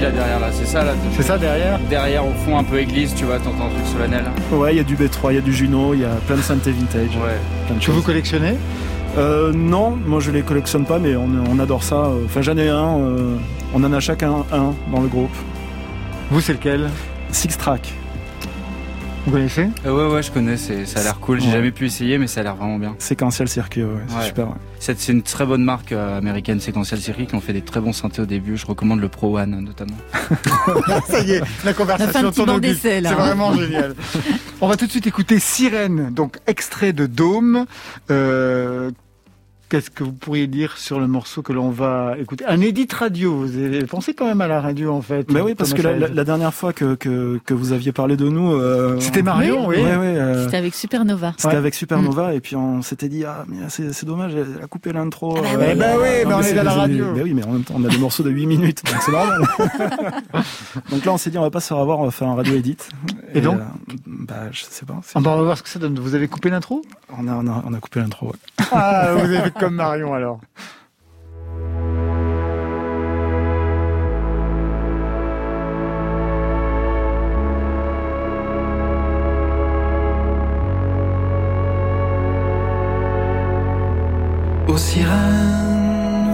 [0.00, 0.92] là derrière là, c'est ça là.
[1.16, 4.24] C'est ça derrière Derrière au fond un peu église, tu vois, t'entends un truc solennel.
[4.52, 6.36] Ouais, il y a du B3, il y a du Juno, il y a plein
[6.36, 7.16] de synthé vintage.
[7.16, 7.38] Ouais.
[7.66, 7.94] plein de Que choses.
[7.94, 8.54] vous collectionnez?
[9.16, 11.96] Euh, non, moi je les collectionne pas, mais on, on adore ça.
[12.06, 12.98] euh, Enfin, j'en ai un.
[12.98, 13.36] euh,
[13.72, 15.30] on en a chacun un dans le groupe.
[16.30, 16.88] Vous, c'est lequel?
[17.30, 17.92] Six track.
[19.26, 21.40] Vous connaissez Euh, ouais ouais, je connais, c'est ça a l'air cool.
[21.40, 21.52] J'ai Ouais.
[21.54, 22.94] jamais pu essayer, mais ça a l'air vraiment bien.
[22.98, 24.26] Séquentiel circuit, ouais, c'est Ouais.
[24.26, 24.48] super.
[24.48, 24.54] ouais.
[24.80, 27.80] C'est c'est une très bonne marque euh, américaine Sequential Circuit qui ont fait des très
[27.80, 28.58] bons synthés au début.
[28.58, 29.96] Je recommande le Pro One notamment.
[31.08, 33.14] Ça y est, la conversation tourne au C'est hein.
[33.14, 33.94] vraiment génial.
[34.60, 37.64] On va tout de suite écouter Sirène, donc extrait de Dôme.
[38.10, 38.90] Euh,
[39.74, 43.34] qu'est-ce que vous pourriez dire sur le morceau que l'on va écouter Un édit radio,
[43.34, 45.96] vous avez pensé quand même à la radio en fait Mais oui, parce que la,
[46.06, 48.52] la, dernière fois que, que, que, vous aviez parlé de nous...
[48.52, 49.78] Euh, c'était Marion, oui.
[49.78, 50.42] oui.
[50.44, 51.34] c'était avec Supernova.
[51.38, 52.36] C'était avec Supernova, mm.
[52.36, 55.34] et puis on s'était dit, ah, mais c'est dommage, elle a coupé l'intro.
[55.38, 57.06] Ah bah, euh, bah oui, mais on est, à la radio.
[57.12, 59.10] Mais oui, mais en même temps, on a des morceaux de 8 minutes, donc c'est
[59.10, 59.40] normal.
[60.92, 62.54] donc là, on s'est dit, on va pas se revoir, on va faire un radio
[62.54, 62.76] edit.
[63.34, 63.58] Et, et donc
[64.06, 65.00] Bah, je sais pas.
[65.16, 65.98] On va voir ce que ça donne.
[65.98, 66.82] Vous avez coupé l'intro?
[67.18, 68.66] On a, on, a, on a coupé l'intro, ouais.
[68.70, 70.40] Ah, vous avez comme Marion alors.
[84.68, 85.10] Aux sirènes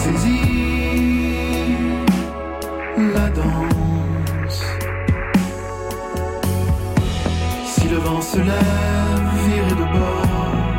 [0.04, 0.42] Saisir
[3.16, 4.64] la danse.
[7.66, 10.72] Si le vent se lève, virer de bord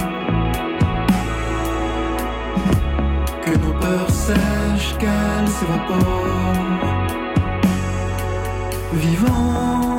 [3.45, 6.83] Que nos peurs sèchent, qu'elles s'évaporent.
[8.95, 9.92] Vivant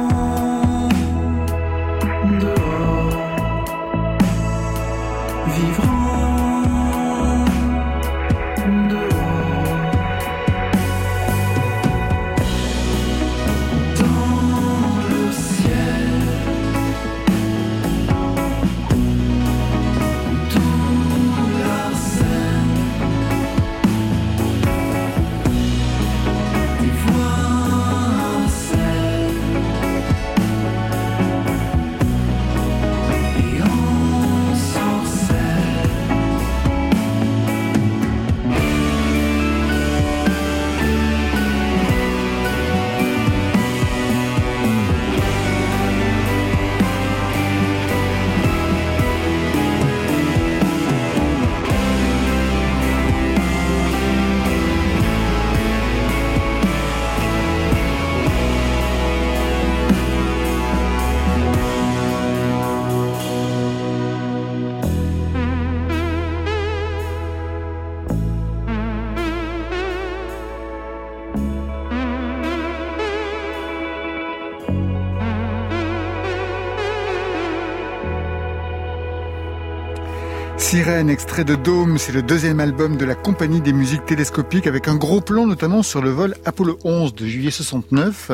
[80.83, 84.89] Sirène, extrait de Dôme, c'est le deuxième album de la Compagnie des musiques télescopiques avec
[84.89, 88.31] un gros plan notamment sur le vol Apollo 11 de juillet 69.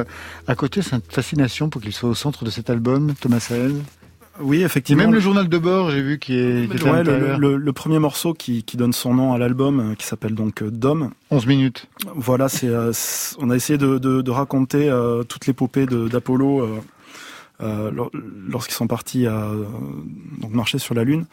[0.48, 3.76] À côté, c'est une fascination pour qu'il soit au centre de cet album, Thomas Saez.
[4.42, 5.04] Oui, effectivement.
[5.04, 8.00] Même le journal de bord, j'ai vu, qui est, qui Ouais, le, le- le premier
[8.00, 11.12] morceau qui, qui donne son nom à l'album, euh, qui s'appelle donc euh, Dom.
[11.30, 11.86] 11 minutes.
[12.16, 16.68] Voilà, c'est, euh, c'est- on a essayé de, de, de raconter euh, toute l'épopée d'Apollo
[17.62, 18.10] euh, lor-
[18.50, 19.50] lorsqu'ils sont partis à
[20.42, 21.26] donc marcher sur la Lune.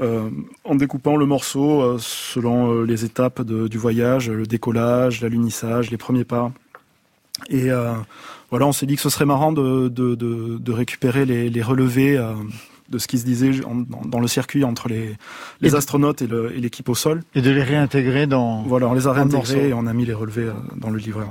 [0.00, 0.30] Euh,
[0.64, 5.98] en découpant le morceau euh, selon euh, les étapes du voyage, le décollage, l'alunissage, les
[5.98, 6.50] premiers pas.
[7.50, 7.70] Et
[8.50, 12.16] voilà, on s'est dit que ce serait marrant de, récupérer les, relevés
[12.92, 13.50] de ce qui se disait
[14.04, 15.16] dans, le circuit entre les,
[15.62, 16.28] les astronautes et
[16.60, 17.22] l'équipe au sol.
[17.34, 18.62] Et de les réintégrer dans.
[18.62, 21.24] Voilà, on les a réintégrés et on a mis les relevés euh, dans le livret.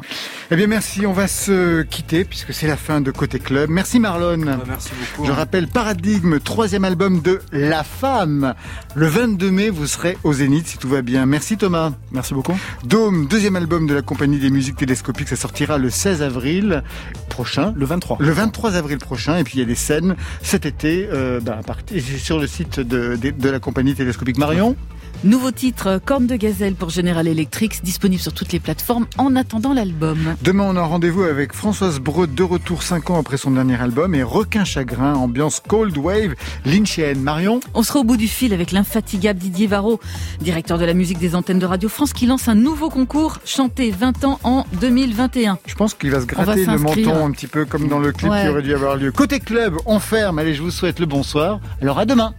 [0.49, 1.05] Eh bien, merci.
[1.05, 3.69] On va se quitter puisque c'est la fin de Côté Club.
[3.69, 4.37] Merci Marlon.
[4.67, 5.27] merci beaucoup.
[5.27, 8.55] Je rappelle Paradigme, troisième album de La Femme.
[8.95, 11.27] Le 22 mai, vous serez au Zénith si tout va bien.
[11.27, 11.91] Merci Thomas.
[12.11, 12.57] Merci beaucoup.
[12.83, 15.27] Dôme, deuxième album de la compagnie des musiques télescopiques.
[15.27, 16.83] Ça sortira le 16 avril
[17.29, 17.73] prochain.
[17.77, 18.17] Le 23.
[18.19, 19.37] Le 23 avril prochain.
[19.37, 21.50] Et puis il y a des scènes cet été euh, bah,
[21.99, 24.75] sur le site de, de la compagnie télescopique Marion.
[25.23, 29.71] Nouveau titre, Corne de Gazelle pour General Electric, disponible sur toutes les plateformes en attendant
[29.71, 30.17] l'album.
[30.41, 34.15] Demain, on a rendez-vous avec Françoise Breu, de retour 5 ans après son dernier album,
[34.15, 36.33] et Requin Chagrin, ambiance Cold Wave,
[36.65, 37.21] Lynchienne.
[37.21, 39.99] Marion On sera au bout du fil avec l'infatigable Didier Varro,
[40.39, 43.91] directeur de la musique des antennes de Radio France, qui lance un nouveau concours, chanté
[43.91, 45.59] 20 ans en 2021.
[45.67, 48.31] Je pense qu'il va se gratter le menton un petit peu comme dans le clip
[48.31, 49.11] qui aurait dû avoir lieu.
[49.11, 50.39] Côté club, on ferme.
[50.39, 51.59] Allez, je vous souhaite le bonsoir.
[51.79, 52.33] Alors à demain